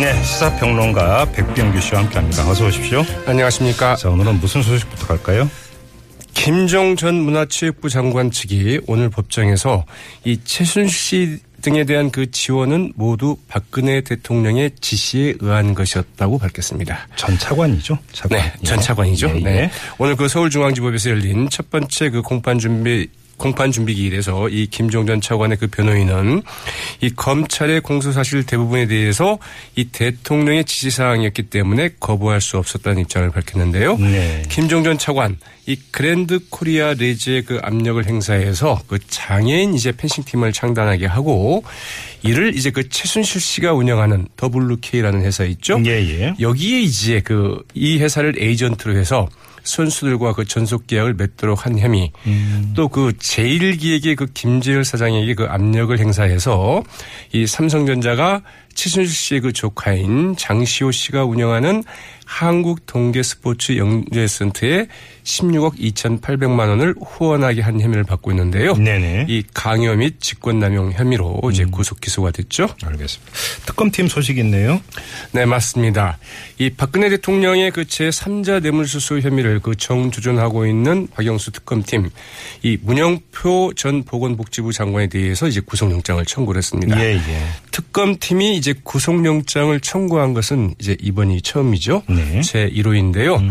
네, 0.01 0.19
시사평론가 0.23 1.25
백병규 1.25 1.79
씨와 1.79 2.01
함께합니다. 2.01 2.49
어서 2.49 2.65
오십시오. 2.65 3.03
안녕하십니까. 3.27 3.95
자, 3.95 4.09
오늘은 4.09 4.39
무슨 4.39 4.63
소식부터 4.63 5.05
갈까요? 5.05 5.47
김종 6.33 6.95
전 6.95 7.13
문화체육부 7.13 7.87
장관 7.87 8.31
측이 8.31 8.81
오늘 8.87 9.11
법정에서 9.11 9.85
이 10.23 10.39
최순실 10.43 10.89
씨 10.89 11.37
등에 11.61 11.83
대한 11.83 12.09
그 12.09 12.31
지원은 12.31 12.93
모두 12.95 13.37
박근혜 13.47 14.01
대통령의 14.01 14.71
지시에 14.81 15.35
의한 15.39 15.75
것이었다고 15.75 16.39
밝혔습니다. 16.39 17.07
전 17.15 17.37
차관이죠. 17.37 17.99
차관. 18.11 18.39
네, 18.39 18.53
전 18.63 18.79
차관이죠. 18.79 19.29
예, 19.29 19.35
예. 19.35 19.39
네. 19.39 19.71
오늘 19.99 20.15
그 20.15 20.27
서울중앙지법에서 20.27 21.11
열린 21.11 21.47
첫 21.51 21.69
번째 21.69 22.09
그 22.09 22.23
공판 22.23 22.57
준비 22.57 23.07
공판 23.41 23.71
준비 23.71 23.95
기일에서 23.95 24.49
이 24.49 24.67
김종전 24.67 25.19
차관의 25.19 25.57
그 25.57 25.67
변호인은 25.67 26.43
이 27.01 27.09
검찰의 27.09 27.81
공소 27.81 28.11
사실 28.11 28.45
대부분에 28.45 28.85
대해서 28.85 29.39
이 29.75 29.85
대통령의 29.85 30.65
지시 30.65 30.91
사항이었기 30.91 31.43
때문에 31.43 31.89
거부할 31.99 32.39
수 32.39 32.57
없었다는 32.57 33.01
입장을 33.01 33.29
밝혔는데요. 33.31 33.97
네. 33.97 34.43
김종전 34.49 34.97
차관 34.97 35.37
이 35.65 35.75
그랜드 35.91 36.39
코리아 36.49 36.93
레저의 36.93 37.43
그 37.43 37.59
압력을 37.61 38.03
행사해서 38.05 38.81
그 38.87 38.97
장애인 39.07 39.73
이제 39.73 39.91
펜싱 39.91 40.23
팀을 40.23 40.53
창단하게 40.53 41.05
하고 41.05 41.63
이를 42.23 42.55
이제 42.55 42.71
그 42.71 42.89
최순실 42.89 43.41
씨가 43.41 43.73
운영하는 43.73 44.27
더블루케이라는 44.37 45.23
회사 45.23 45.43
있죠. 45.45 45.81
예, 45.85 45.91
예. 45.91 46.33
여기에 46.39 46.81
이제 46.81 47.21
그 47.21 47.61
이 47.73 47.97
회사를 47.99 48.35
에이전트로 48.37 48.97
해서 48.97 49.27
선수들과 49.63 50.33
그 50.33 50.45
전속 50.45 50.87
계약을 50.87 51.13
맺도록 51.15 51.65
한 51.65 51.77
혐의 51.79 52.11
음. 52.25 52.73
또그 52.75 53.13
제일기획의 53.19 54.15
그 54.15 54.27
김재열 54.33 54.83
사장에게 54.83 55.35
그 55.35 55.45
압력을 55.45 55.97
행사해서 55.97 56.83
이 57.33 57.47
삼성전자가 57.47 58.41
최순실 58.73 59.13
씨의 59.13 59.41
그 59.41 59.53
조카인 59.53 60.35
장시호 60.37 60.91
씨가 60.91 61.25
운영하는 61.25 61.83
한국 62.31 62.85
동계 62.85 63.23
스포츠 63.23 63.75
영재센터에 63.75 64.87
16억 65.25 65.77
2,800만 65.77 66.69
원을 66.69 66.95
후원하게 66.99 67.61
한 67.61 67.81
혐의를 67.81 68.05
받고 68.05 68.31
있는데요. 68.31 68.73
네네. 68.73 69.25
이 69.27 69.43
강요 69.53 69.95
및 69.95 70.21
직권남용 70.21 70.93
혐의로 70.93 71.41
이제 71.51 71.63
음. 71.63 71.71
구속 71.71 71.99
기소가 71.99 72.31
됐죠. 72.31 72.69
알겠습니다. 72.83 73.31
특검팀 73.65 74.07
소식 74.07 74.37
있네요. 74.37 74.81
네, 75.33 75.45
맞습니다. 75.45 76.17
이 76.57 76.69
박근혜 76.69 77.09
대통령의 77.09 77.71
그 77.71 77.83
제3자 77.83 78.61
뇌물수수 78.61 79.19
혐의를 79.19 79.59
그 79.59 79.75
정주존하고 79.75 80.65
있는 80.65 81.07
박영수 81.13 81.51
특검팀, 81.51 82.09
이 82.63 82.77
문영표 82.81 83.73
전 83.75 84.03
보건복지부 84.03 84.71
장관에 84.71 85.07
대해서 85.07 85.47
이제 85.47 85.59
구속영장을 85.59 86.23
청구를 86.25 86.59
했습니다. 86.59 86.99
예, 87.01 87.15
예. 87.15 87.41
특검팀이 87.71 88.60
이제 88.61 88.75
구속영장을 88.83 89.79
청구한 89.79 90.35
것은 90.35 90.75
이제 90.79 90.95
이번이 91.01 91.41
처음이죠. 91.41 92.03
네. 92.07 92.41
제 92.41 92.69
1호인데요. 92.69 93.41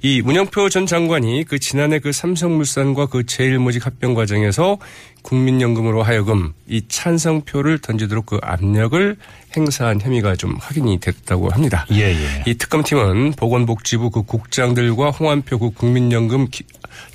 이 0.00 0.22
문영표 0.22 0.70
전 0.70 0.86
장관이 0.86 1.44
그 1.44 1.58
지난해 1.58 1.98
그 1.98 2.12
삼성물산과 2.12 3.06
그 3.06 3.26
제일모직 3.26 3.84
합병 3.84 4.14
과정에서 4.14 4.78
국민연금으로 5.20 6.02
하여금 6.02 6.54
이 6.66 6.80
찬성표를 6.88 7.80
던지도록 7.80 8.24
그 8.24 8.38
압력을 8.40 9.16
행사한 9.54 10.00
혐의가 10.00 10.34
좀 10.34 10.56
확인이 10.58 10.98
됐다고 10.98 11.50
합니다. 11.50 11.84
예, 11.92 12.12
예. 12.14 12.42
이 12.46 12.54
특검팀은 12.54 13.32
보건복지부 13.32 14.10
그 14.10 14.22
국장들과 14.22 15.10
홍한표 15.10 15.58
그 15.58 15.70
국민연금 15.72 16.48
기- 16.50 16.64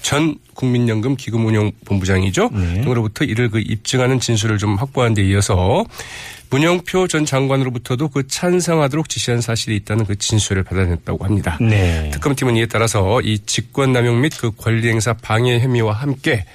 전 0.03 0.35
국민연금 0.53 1.15
기금운용 1.15 1.71
본부장이죠. 1.85 2.49
네. 2.53 2.81
등으로부터 2.81 3.25
이를 3.25 3.49
그 3.49 3.59
입증하는 3.59 4.19
진술을 4.19 4.57
좀 4.59 4.75
확보한 4.75 5.13
데 5.15 5.23
이어서 5.25 5.85
문영표 6.49 7.07
전 7.07 7.25
장관으로부터도 7.25 8.09
그 8.09 8.27
찬성하도록 8.27 9.07
지시한 9.07 9.41
사실이 9.41 9.75
있다는 9.77 10.05
그 10.05 10.17
진술을 10.17 10.63
받아냈다고 10.63 11.23
합니다. 11.23 11.57
네. 11.61 12.09
특검팀은 12.11 12.55
이에 12.57 12.65
따라서 12.65 13.21
이 13.21 13.39
직권남용 13.39 14.21
및 14.21 14.33
그 14.39 14.51
권리행사 14.51 15.13
방해 15.13 15.59
혐의와 15.59 15.93
함께 15.93 16.45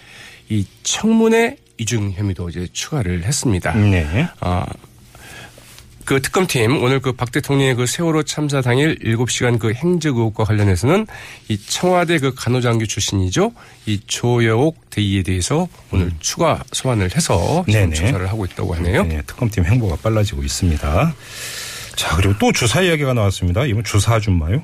이 0.49 0.67
청문회 0.83 1.57
이중 1.79 2.13
혐의도 2.13 2.49
이제 2.49 2.67
추가를 2.73 3.25
했습니다. 3.25 3.75
네. 3.75 4.29
아, 4.41 4.67
그 6.05 6.21
특검팀 6.21 6.83
오늘 6.83 7.01
그 7.01 7.13
박 7.13 7.33
대통령의 7.33 7.75
그 7.77 7.87
세월호 7.87 8.25
참사 8.25 8.61
당일 8.61 8.99
7시간 8.99 9.59
그 9.59 9.73
행적 9.73 10.17
의혹과 10.17 10.45
관련해서는 10.45 11.07
이 11.49 11.59
청와대 11.59 12.19
그 12.19 12.35
간호장교 12.35 12.87
출신이죠. 12.87 13.53
이 13.87 14.01
조여옥 14.07 14.91
대의에 14.91 15.23
대해서 15.23 15.69
오늘 15.91 16.11
추가 16.21 16.63
소환을 16.73 17.15
해서 17.17 17.65
음. 17.69 17.93
조사를 17.93 18.27
하고 18.29 18.45
있다고 18.45 18.75
하네요. 18.75 19.05
네, 19.05 19.23
특검팀 19.27 19.65
행보가 19.65 19.97
빨라지고 20.03 20.43
있습니다. 20.43 21.15
자, 21.97 22.17
그리고 22.17 22.35
또 22.39 22.53
주사 22.53 22.83
이야기가 22.83 23.15
나왔습니다. 23.15 23.65
이번 23.65 23.85
주사 23.85 24.15
아줌마요? 24.17 24.63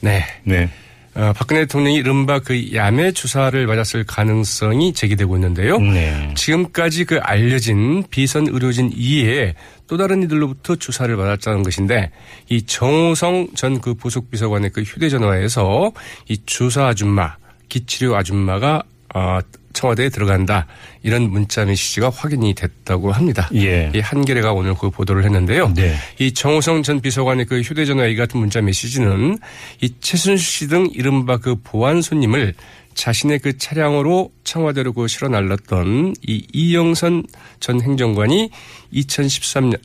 네. 0.00 0.24
네. 0.44 0.70
어, 1.16 1.32
박근혜 1.34 1.62
대통령이 1.62 1.96
이른바 1.96 2.38
그 2.38 2.74
야매 2.74 3.12
주사를 3.12 3.66
맞았을 3.66 4.04
가능성이 4.04 4.92
제기되고 4.92 5.34
있는데요. 5.36 5.78
네. 5.78 6.34
지금까지 6.36 7.06
그 7.06 7.18
알려진 7.20 8.04
비선 8.10 8.46
의료진 8.48 8.92
이외에 8.94 9.54
또 9.86 9.96
다른 9.96 10.22
이들로부터 10.22 10.76
주사를 10.76 11.16
받았다는 11.16 11.62
것인데 11.62 12.10
이 12.50 12.62
정호성 12.62 13.48
전그 13.54 13.94
부속 13.94 14.30
비서관의 14.30 14.70
그 14.70 14.82
휴대전화에서 14.82 15.92
이 16.28 16.38
주사 16.44 16.88
아줌마, 16.88 17.34
기치료 17.70 18.14
아줌마가 18.14 18.82
어, 19.14 19.38
청와대에 19.76 20.08
들어간다 20.08 20.66
이런 21.02 21.30
문자 21.30 21.64
메시지가 21.64 22.10
확인이 22.10 22.54
됐다고 22.54 23.12
합니다. 23.12 23.48
예. 23.54 23.92
이 23.94 24.00
한겨레가 24.00 24.52
오늘 24.52 24.74
그 24.74 24.90
보도를 24.90 25.24
했는데요. 25.24 25.74
네. 25.74 25.94
이 26.18 26.32
정호성 26.32 26.82
전 26.82 27.00
비서관의 27.02 27.44
그 27.44 27.60
휴대전화 27.60 28.06
이 28.06 28.16
같은 28.16 28.40
문자 28.40 28.62
메시지는 28.62 29.38
이 29.82 29.92
최순실 30.00 30.38
씨 30.38 30.68
등 30.68 30.88
이른바 30.92 31.36
그 31.36 31.56
보안 31.62 32.00
손님을 32.00 32.54
자신의 32.94 33.40
그 33.40 33.58
차량으로 33.58 34.32
청와대로 34.42 34.94
그 34.94 35.06
실어 35.06 35.28
날랐던 35.28 36.14
이 36.26 36.46
이영선 36.52 37.24
전 37.60 37.82
행정관이 37.82 38.50
2013년 38.94 39.78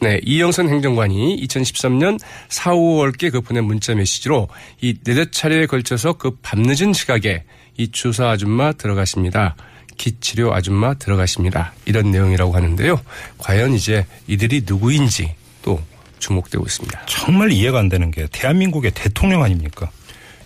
네, 0.00 0.20
이영선 0.24 0.68
행정관이 0.68 1.46
2013년 1.46 2.18
4, 2.48 2.72
5월께 2.72 3.30
그 3.30 3.40
보낸 3.40 3.64
문자 3.64 3.94
메시지로 3.94 4.48
이 4.80 4.94
네댓 5.04 5.32
차례에 5.32 5.66
걸쳐서 5.66 6.14
그 6.14 6.36
밤늦은 6.42 6.92
시각에 6.92 7.44
이 7.76 7.90
주사 7.90 8.30
아줌마 8.30 8.72
들어가십니다. 8.72 9.56
기치료 9.96 10.54
아줌마 10.54 10.94
들어가십니다. 10.94 11.72
이런 11.84 12.10
내용이라고 12.10 12.52
하는데요. 12.52 13.00
과연 13.38 13.74
이제 13.74 14.06
이들이 14.26 14.62
누구인지 14.66 15.34
또 15.62 15.80
주목되고 16.18 16.64
있습니다. 16.64 17.06
정말 17.06 17.52
이해가 17.52 17.78
안 17.78 17.88
되는 17.88 18.10
게 18.10 18.26
대한민국의 18.30 18.92
대통령 18.92 19.42
아닙니까? 19.42 19.90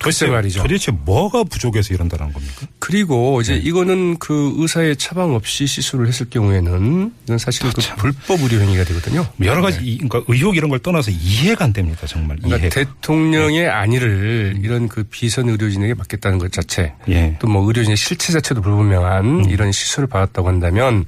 글쎄 0.01 0.27
말이죠. 0.27 0.63
도대체 0.63 0.93
뭐가 0.93 1.45
부족해서 1.45 1.93
이런다는 1.95 2.33
겁니까? 2.33 2.67
그리고 2.79 3.41
이제 3.41 3.55
네. 3.55 3.61
이거는 3.61 4.19
그 4.19 4.55
의사의 4.57 4.97
처방 4.97 5.35
없이 5.35 5.67
시술을 5.67 6.07
했을 6.09 6.31
경우에는 6.31 7.13
이건 7.25 7.39
사실 7.39 7.67
그 7.73 7.81
불법 7.97 8.41
의료 8.43 8.61
행위가 8.61 8.85
되거든요. 8.85 9.27
여러 9.43 9.61
가지 9.63 9.79
이- 9.85 9.99
그러니까 9.99 10.23
의혹 10.29 10.57
이런 10.57 10.71
걸 10.71 10.79
떠나서 10.79 11.11
이해가 11.11 11.65
안 11.65 11.73
됩니다. 11.73 12.07
정말 12.07 12.37
그러니까 12.39 12.59
이해. 12.59 12.69
대통령의 12.69 13.69
안위를 13.69 14.61
이런 14.63 14.89
그 14.89 15.03
비선 15.05 15.49
의료진에게 15.49 15.95
맡겼다는 15.95 16.39
것 16.39 16.53
자체 16.53 16.95
예. 17.09 17.37
또뭐 17.41 17.67
의료진의 17.67 17.97
실체 17.97 18.33
자체도 18.33 18.61
불분명한 18.63 19.47
이런 19.51 19.73
시술을 19.73 20.09
받았다고 20.09 20.49
한다면 20.49 21.05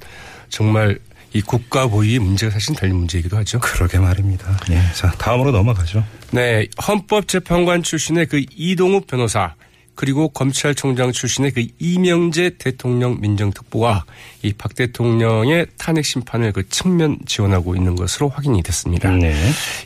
정말 0.49 0.99
이 1.33 1.41
국가 1.41 1.87
보위의 1.87 2.19
문제가 2.19 2.51
사실 2.51 2.75
달린 2.75 2.95
문제이기도 2.97 3.37
하죠. 3.37 3.59
그러게 3.59 3.99
말입니다. 3.99 4.57
예. 4.69 4.81
자, 4.93 5.11
다음으로 5.11 5.51
넘어가죠. 5.51 6.03
네, 6.31 6.67
헌법재판관 6.87 7.83
출신의 7.83 8.25
그 8.25 8.43
이동욱 8.55 9.07
변호사 9.07 9.55
그리고 9.95 10.29
검찰총장 10.29 11.11
출신의 11.11 11.51
그 11.51 11.67
이명재 11.79 12.51
대통령 12.57 13.19
민정특보가 13.19 14.05
이 14.43 14.53
박 14.61 14.75
대통령의 14.75 15.65
탄핵 15.77 16.05
심판을 16.05 16.51
그 16.51 16.67
측면 16.69 17.17
지원하고 17.25 17.75
있는 17.75 17.95
것으로 17.95 18.29
확인이 18.29 18.61
됐습니다. 18.61 19.09
네. 19.11 19.33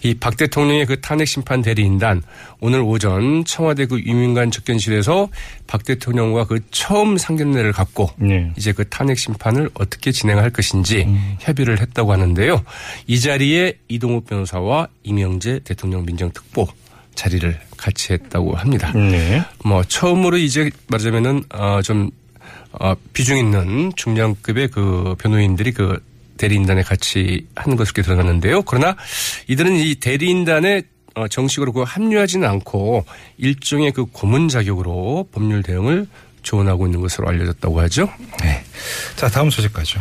이박 0.04 0.36
대통령의 0.36 0.86
그 0.86 1.00
탄핵 1.00 1.28
심판 1.28 1.62
대리인단 1.62 2.22
오늘 2.60 2.82
오전 2.82 3.46
청와대 3.46 3.86
그 3.86 4.00
유민관 4.00 4.52
접견실에서 4.52 5.30
박 5.68 5.84
대통령과 5.86 6.46
그 6.46 6.60
처음 6.72 7.18
상견례를 7.18 7.72
갖고 7.72 8.10
네. 8.18 8.52
이제 8.58 8.74
그 8.74 8.88
탄핵 8.90 9.18
심판을 9.18 9.70
어떻게 9.76 10.12
진행할 10.12 10.50
것인지 10.50 11.08
협의를 11.40 11.80
했다고 11.80 12.12
하는데요. 12.12 12.64
이 13.08 13.20
자리에 13.20 13.78
이동욱 13.88 14.26
변호사와 14.26 14.88
이명재 15.04 15.62
대통령 15.64 16.06
민정특보 16.06 16.68
자리를 17.16 17.58
같이 17.78 18.14
했다고 18.14 18.56
합니다. 18.56 18.92
네. 18.94 19.44
뭐 19.64 19.84
처음으로 19.84 20.38
이제 20.38 20.70
말하자면은 20.88 21.44
어좀 21.50 22.12
어, 22.74 22.94
비중 23.14 23.38
있는 23.38 23.92
중량급의 23.96 24.70
그 24.70 25.16
변호인들이 25.20 25.72
그 25.72 26.04
대리인단에 26.38 26.84
같이 26.84 27.48
한 27.56 27.76
것으로 27.76 28.04
드러났는데요. 28.04 28.64
그러나 28.64 28.96
이들은 29.48 29.76
이 29.78 29.96
대리인단에 29.96 30.84
어, 31.16 31.28
정식으로 31.30 31.72
그 31.72 31.84
합류하지는 31.84 32.48
않고 32.48 33.06
일종의 33.38 33.92
그 33.94 34.06
고문 34.06 34.50
자격으로 34.50 35.30
법률 35.32 35.64
대응을 35.64 36.08
조언하고 36.42 36.86
있는 36.88 37.02
것으로 37.02 37.30
알려졌다고 37.30 37.80
하죠. 37.82 38.10
네. 38.42 38.64
자, 39.16 39.30
다음 39.30 39.50
소식 39.50 39.72
가죠. 39.72 40.00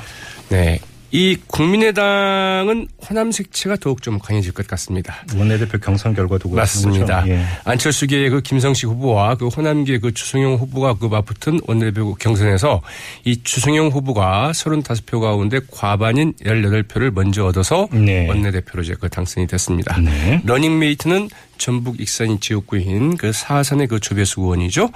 네. 0.49 0.81
이 1.15 1.37
국민의당은 1.47 2.89
호남 3.09 3.31
색채가 3.31 3.77
더욱 3.77 4.03
좀 4.03 4.19
강해질 4.19 4.53
것 4.53 4.67
같습니다. 4.67 5.15
원내대표 5.37 5.79
경선 5.79 6.13
결과도 6.13 6.49
맞습니다. 6.49 7.25
예. 7.29 7.45
안철수계의 7.63 8.31
그 8.31 8.41
김성식 8.41 8.89
후보와 8.89 9.37
그 9.37 9.47
호남계 9.47 10.01
그 10.01 10.13
주승용 10.13 10.57
후보가 10.57 10.95
그 10.95 11.07
맞붙은 11.07 11.61
원내대표 11.69 12.17
경선에서 12.17 12.83
이 13.27 13.41
주승용 13.45 13.91
후보가 13.91 14.51
35표 14.55 15.21
가운데 15.21 15.61
과반인 15.71 16.33
18표를 16.43 17.15
먼저 17.15 17.47
얻어서 17.47 17.87
네. 17.93 18.27
원내대표로 18.27 18.83
이제 18.83 18.97
그 18.99 19.09
당선이 19.09 19.47
됐습니다. 19.47 19.97
네. 20.01 20.41
러닝메이트는 20.45 21.29
전북 21.65 21.99
익산이 21.99 22.41
지역구인 22.41 23.17
그 23.17 23.33
4선의 23.33 23.87
그 23.87 23.99
조배숙 23.99 24.43
의원이죠. 24.43 24.91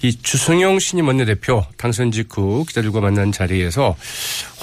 이 0.00 0.16
주승용 0.16 0.78
신임 0.78 1.08
원내대표 1.08 1.62
당선 1.76 2.10
직후 2.10 2.64
기자들과 2.66 3.02
만난 3.02 3.32
자리에서 3.32 3.94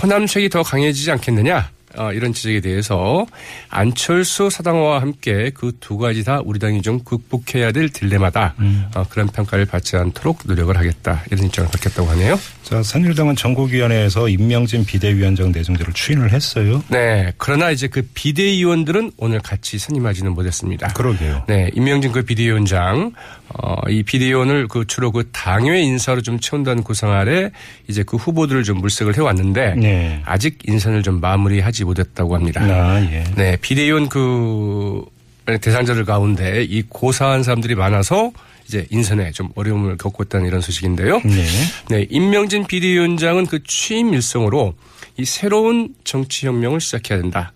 호남색이 0.01 0.49
더 0.49 0.63
강해지지 0.63 1.11
않겠느냐 1.11 1.69
어, 1.95 2.11
이런 2.11 2.33
지적에 2.33 2.59
대해서 2.59 3.27
안철수 3.69 4.49
사당화와 4.49 4.99
함께 5.01 5.51
그 5.51 5.71
두 5.79 5.99
가지 5.99 6.23
다 6.23 6.41
우리 6.43 6.57
당이 6.57 6.81
좀 6.81 7.03
극복해야 7.03 7.71
될 7.71 7.89
딜레마다 7.89 8.55
음. 8.57 8.85
어, 8.95 9.05
그런 9.07 9.27
평가를 9.27 9.65
받지 9.65 9.95
않도록 9.95 10.39
노력을 10.45 10.75
하겠다 10.75 11.21
이런 11.29 11.45
입장을 11.45 11.69
밝혔다고 11.69 12.09
하네요. 12.09 12.39
자, 12.63 12.81
산일당은 12.81 13.35
전국위원회에서 13.35 14.29
임명진 14.29 14.85
비대위원장 14.85 15.51
내정제를 15.51 15.93
추인을 15.93 16.31
했어요. 16.31 16.81
네. 16.87 17.33
그러나 17.37 17.71
이제 17.71 17.87
그 17.87 18.01
비대위원들은 18.13 19.11
오늘 19.17 19.39
같이 19.39 19.77
선임하지는 19.77 20.31
못했습니다. 20.33 20.87
그러게요. 20.93 21.43
네. 21.47 21.69
임명진 21.73 22.13
그 22.13 22.23
비대위원장 22.23 23.11
어, 23.49 23.75
이 23.89 24.01
비대위원을 24.03 24.69
그 24.69 24.87
주로 24.87 25.11
그 25.11 25.29
당외 25.31 25.81
인사로 25.81 26.21
좀 26.21 26.39
채운다는 26.39 26.83
구상 26.83 27.11
아래 27.11 27.51
이제 27.87 28.01
그 28.03 28.15
후보들을 28.17 28.63
좀 28.63 28.79
물색을 28.79 29.17
해왔는데 29.17 29.75
네. 29.75 30.21
아직 30.25 30.59
인선을 30.65 31.03
좀 31.03 31.19
마무리하지 31.19 31.83
못했다고 31.83 32.33
합니다. 32.33 32.61
아, 32.61 33.01
예. 33.01 33.25
네. 33.35 33.57
비대위원 33.61 34.07
그 34.07 35.03
대상자들 35.45 36.05
가운데 36.05 36.63
이 36.63 36.83
고사한 36.87 37.43
사람들이 37.43 37.75
많아서 37.75 38.31
이제 38.67 38.87
인선에 38.89 39.31
좀 39.31 39.49
어려움을 39.55 39.97
겪고 39.97 40.23
있다는 40.23 40.47
이런 40.47 40.61
소식인데요. 40.61 41.21
네. 41.23 41.45
네. 41.89 42.07
임명진 42.09 42.65
비대위원장은 42.65 43.45
그 43.45 43.61
취임 43.63 44.13
일성으로 44.13 44.73
이 45.17 45.25
새로운 45.25 45.93
정치 46.03 46.47
혁명을 46.47 46.79
시작해야 46.81 47.19
된다. 47.21 47.53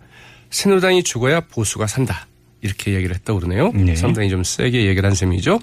새누당이 0.50 1.04
죽어야 1.04 1.42
보수가 1.42 1.88
산다. 1.88 2.28
이렇게 2.62 2.94
얘기를 2.94 3.16
했다고 3.16 3.40
그러네요. 3.40 3.72
네. 3.74 3.96
상당히 3.96 4.30
좀 4.30 4.44
세게 4.44 4.86
얘기를 4.86 5.08
한 5.08 5.16
셈이죠. 5.16 5.60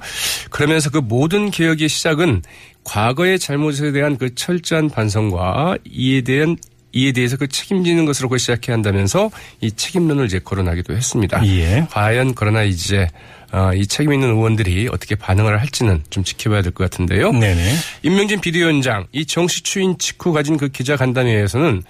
그러면서 0.50 0.90
그 0.90 0.98
모든 0.98 1.50
개혁의 1.50 1.88
시작은 1.88 2.42
과거의 2.84 3.38
잘못에 3.38 3.92
대한 3.92 4.16
그 4.16 4.34
철저한 4.34 4.90
반성과 4.90 5.78
이에 5.84 6.20
대한 6.20 6.56
이에 6.92 7.10
대해서 7.10 7.36
그 7.36 7.48
책임지는 7.48 8.04
것으로 8.04 8.28
그 8.28 8.38
시작해야 8.38 8.74
한다면서 8.74 9.30
이 9.60 9.72
책임론을 9.72 10.26
이제 10.26 10.38
거론하기도 10.38 10.94
했습니다. 10.94 11.44
예. 11.46 11.86
과연 11.90 12.34
그러나 12.36 12.62
이제 12.62 13.08
어, 13.43 13.43
이 13.74 13.86
책임 13.86 14.12
있는 14.12 14.30
의원들이 14.30 14.88
어떻게 14.90 15.14
반응을 15.14 15.60
할지는 15.60 16.02
좀 16.10 16.24
지켜봐야 16.24 16.62
될 16.62 16.72
것 16.72 16.90
같은데요. 16.90 17.32
네네. 17.32 17.72
임명진 18.02 18.40
비대위원장 18.40 19.06
이 19.12 19.24
정시 19.26 19.62
추인 19.62 19.96
직후 19.98 20.32
가진 20.32 20.56
그 20.56 20.68
기자 20.68 20.96
간담회에서는 20.96 21.82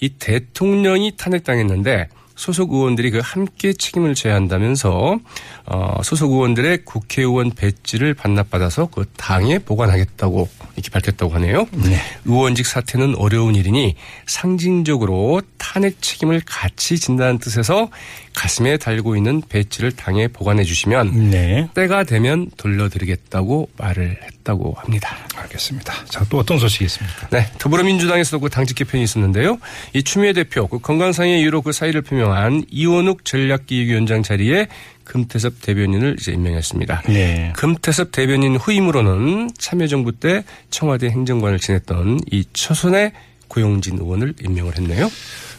이 0.00 0.08
대통령이 0.18 1.12
탄핵당했는데 1.16 2.08
소속 2.36 2.72
의원들이 2.72 3.10
그 3.10 3.20
함께 3.22 3.74
책임을 3.74 4.14
져야 4.14 4.34
한다면서 4.34 5.18
어 5.66 6.02
소속 6.02 6.32
의원들의 6.32 6.86
국회의원 6.86 7.50
배지를 7.50 8.14
반납받아서 8.14 8.86
그 8.86 9.04
당에 9.18 9.58
보관하겠다고 9.58 10.48
이렇게 10.76 10.90
밝혔다고 10.90 11.32
하네요. 11.34 11.66
네. 11.72 12.00
의원직 12.24 12.66
사퇴는 12.66 13.16
어려운 13.16 13.54
일이니 13.54 13.94
상징적으로 14.26 15.42
탄핵 15.58 16.00
책임을 16.00 16.42
같이 16.44 16.98
진다는 16.98 17.38
뜻에서 17.38 17.90
가슴에 18.34 18.76
달고 18.76 19.16
있는 19.16 19.42
배지를 19.48 19.92
당에 19.92 20.28
보관해 20.28 20.64
주시면 20.64 21.30
네. 21.30 21.68
때가 21.74 22.04
되면 22.04 22.50
돌려드리겠다고 22.56 23.70
말을 23.76 24.18
했다고 24.22 24.74
합니다. 24.78 25.16
알겠습니다. 25.36 26.04
자, 26.06 26.24
또 26.28 26.38
어떤 26.38 26.58
소식이 26.58 26.84
있습니까? 26.86 27.28
네. 27.30 27.46
더불어민주당에서도 27.58 28.40
그 28.40 28.48
당직 28.48 28.74
개편이 28.74 29.02
있었는데요. 29.02 29.58
이 29.92 30.02
추미애 30.02 30.32
대표 30.32 30.66
그 30.66 30.78
건강상의 30.78 31.40
이유로 31.40 31.62
그 31.62 31.72
사의를 31.72 32.02
표명한 32.02 32.64
이원욱 32.70 33.24
전략기획위원장 33.24 34.22
자리에 34.22 34.68
금태섭 35.10 35.60
대변인을 35.60 36.18
이제 36.20 36.30
임명했습니다. 36.30 37.02
네. 37.08 37.52
금태섭 37.56 38.12
대변인 38.12 38.54
후임으로는 38.54 39.50
참여정부 39.58 40.12
때 40.12 40.44
청와대 40.70 41.08
행정관을 41.08 41.58
지냈던 41.58 42.20
이 42.30 42.44
초선의 42.52 43.10
고용진 43.48 43.98
의원을 43.98 44.34
임명을 44.40 44.78
했네요. 44.78 45.10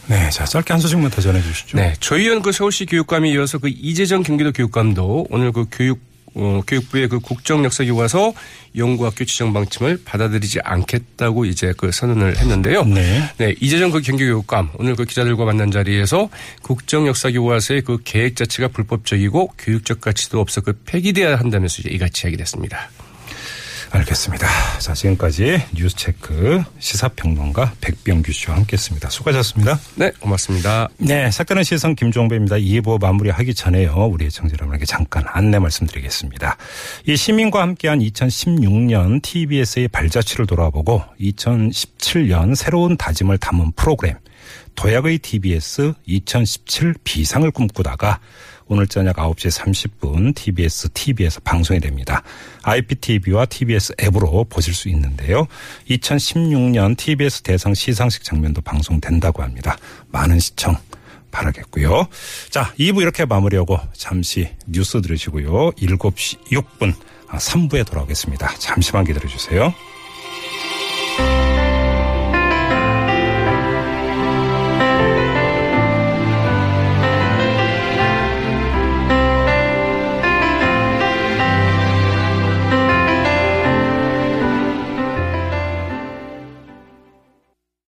네, 0.06 0.30
자 0.30 0.46
짧게 0.46 0.72
한 0.72 0.80
소식만 0.80 1.10
더 1.10 1.20
전해주시죠. 1.20 1.76
네, 1.76 1.92
조희연 2.00 2.40
그 2.40 2.50
서울시 2.50 2.86
교육감이 2.86 3.30
이어서 3.32 3.58
그 3.58 3.68
이재정 3.68 4.22
경기도 4.22 4.52
교육감도 4.52 5.26
오늘 5.28 5.52
그 5.52 5.66
교육 5.70 6.00
어, 6.34 6.60
교육부의 6.66 7.08
그 7.08 7.20
국정역사교과서 7.20 8.32
연구학교 8.76 9.24
지정 9.24 9.52
방침을 9.52 10.00
받아들이지 10.04 10.60
않겠다고 10.62 11.44
이제 11.44 11.74
그 11.76 11.92
선언을 11.92 12.38
했는데요. 12.38 12.84
네. 12.84 13.22
네 13.36 13.54
이재정 13.60 13.90
그 13.90 14.00
경기교육감 14.00 14.70
오늘 14.78 14.96
그 14.96 15.04
기자들과 15.04 15.44
만난 15.44 15.70
자리에서 15.70 16.30
국정역사교과서의 16.62 17.82
그 17.82 17.98
계획 18.04 18.36
자체가 18.36 18.68
불법적이고 18.68 19.54
교육적 19.58 20.00
가치도 20.00 20.40
없어 20.40 20.60
그 20.60 20.72
폐기돼야 20.86 21.36
한다면서 21.36 21.82
이제 21.82 21.90
이같이 21.90 22.26
이야기를 22.26 22.42
했습니다. 22.42 22.90
알겠습니다. 23.92 24.48
자, 24.78 24.94
지금까지 24.94 25.62
뉴스체크 25.74 26.62
시사평론가 26.78 27.74
백병규 27.80 28.32
씨와 28.32 28.56
함께했습니다. 28.56 29.10
수고하셨습니다. 29.10 29.78
네, 29.96 30.10
고맙습니다. 30.18 30.88
네, 30.96 31.30
색다른 31.30 31.62
시선 31.62 31.94
김종배입니다. 31.94 32.56
2부 32.56 33.00
마무리하기 33.00 33.54
전에요. 33.54 34.06
우리 34.06 34.30
청자 34.30 34.54
여러분에게 34.54 34.86
잠깐 34.86 35.24
안내 35.28 35.58
말씀드리겠습니다. 35.58 36.56
이 37.06 37.16
시민과 37.16 37.60
함께한 37.60 37.98
2016년 38.00 39.20
TBS의 39.22 39.88
발자취를 39.88 40.46
돌아보고 40.46 41.02
2017년 41.20 42.54
새로운 42.54 42.96
다짐을 42.96 43.36
담은 43.38 43.72
프로그램 43.72 44.16
도약의 44.74 45.18
TBS 45.18 45.92
2017 46.06 46.94
비상을 47.04 47.48
꿈꾸다가 47.50 48.20
오늘 48.72 48.86
저녁 48.86 49.16
9시 49.16 49.60
30분 50.00 50.34
TBS 50.34 50.88
TV에서 50.94 51.40
방송이 51.40 51.78
됩니다. 51.78 52.22
IPTV와 52.62 53.44
TBS 53.44 53.92
앱으로 54.00 54.44
보실 54.44 54.72
수 54.72 54.88
있는데요. 54.88 55.46
2016년 55.90 56.96
TBS 56.96 57.42
대상 57.42 57.74
시상식 57.74 58.24
장면도 58.24 58.62
방송된다고 58.62 59.42
합니다. 59.42 59.76
많은 60.08 60.40
시청 60.40 60.74
바라겠고요. 61.30 62.06
자, 62.48 62.72
2부 62.78 63.02
이렇게 63.02 63.26
마무리하고 63.26 63.78
잠시 63.92 64.48
뉴스 64.66 65.02
들으시고요. 65.02 65.72
7시 65.72 66.38
6분 66.46 66.94
3부에 67.28 67.82
아, 67.82 67.84
돌아오겠습니다. 67.84 68.54
잠시만 68.56 69.04
기다려 69.04 69.28
주세요. 69.28 69.74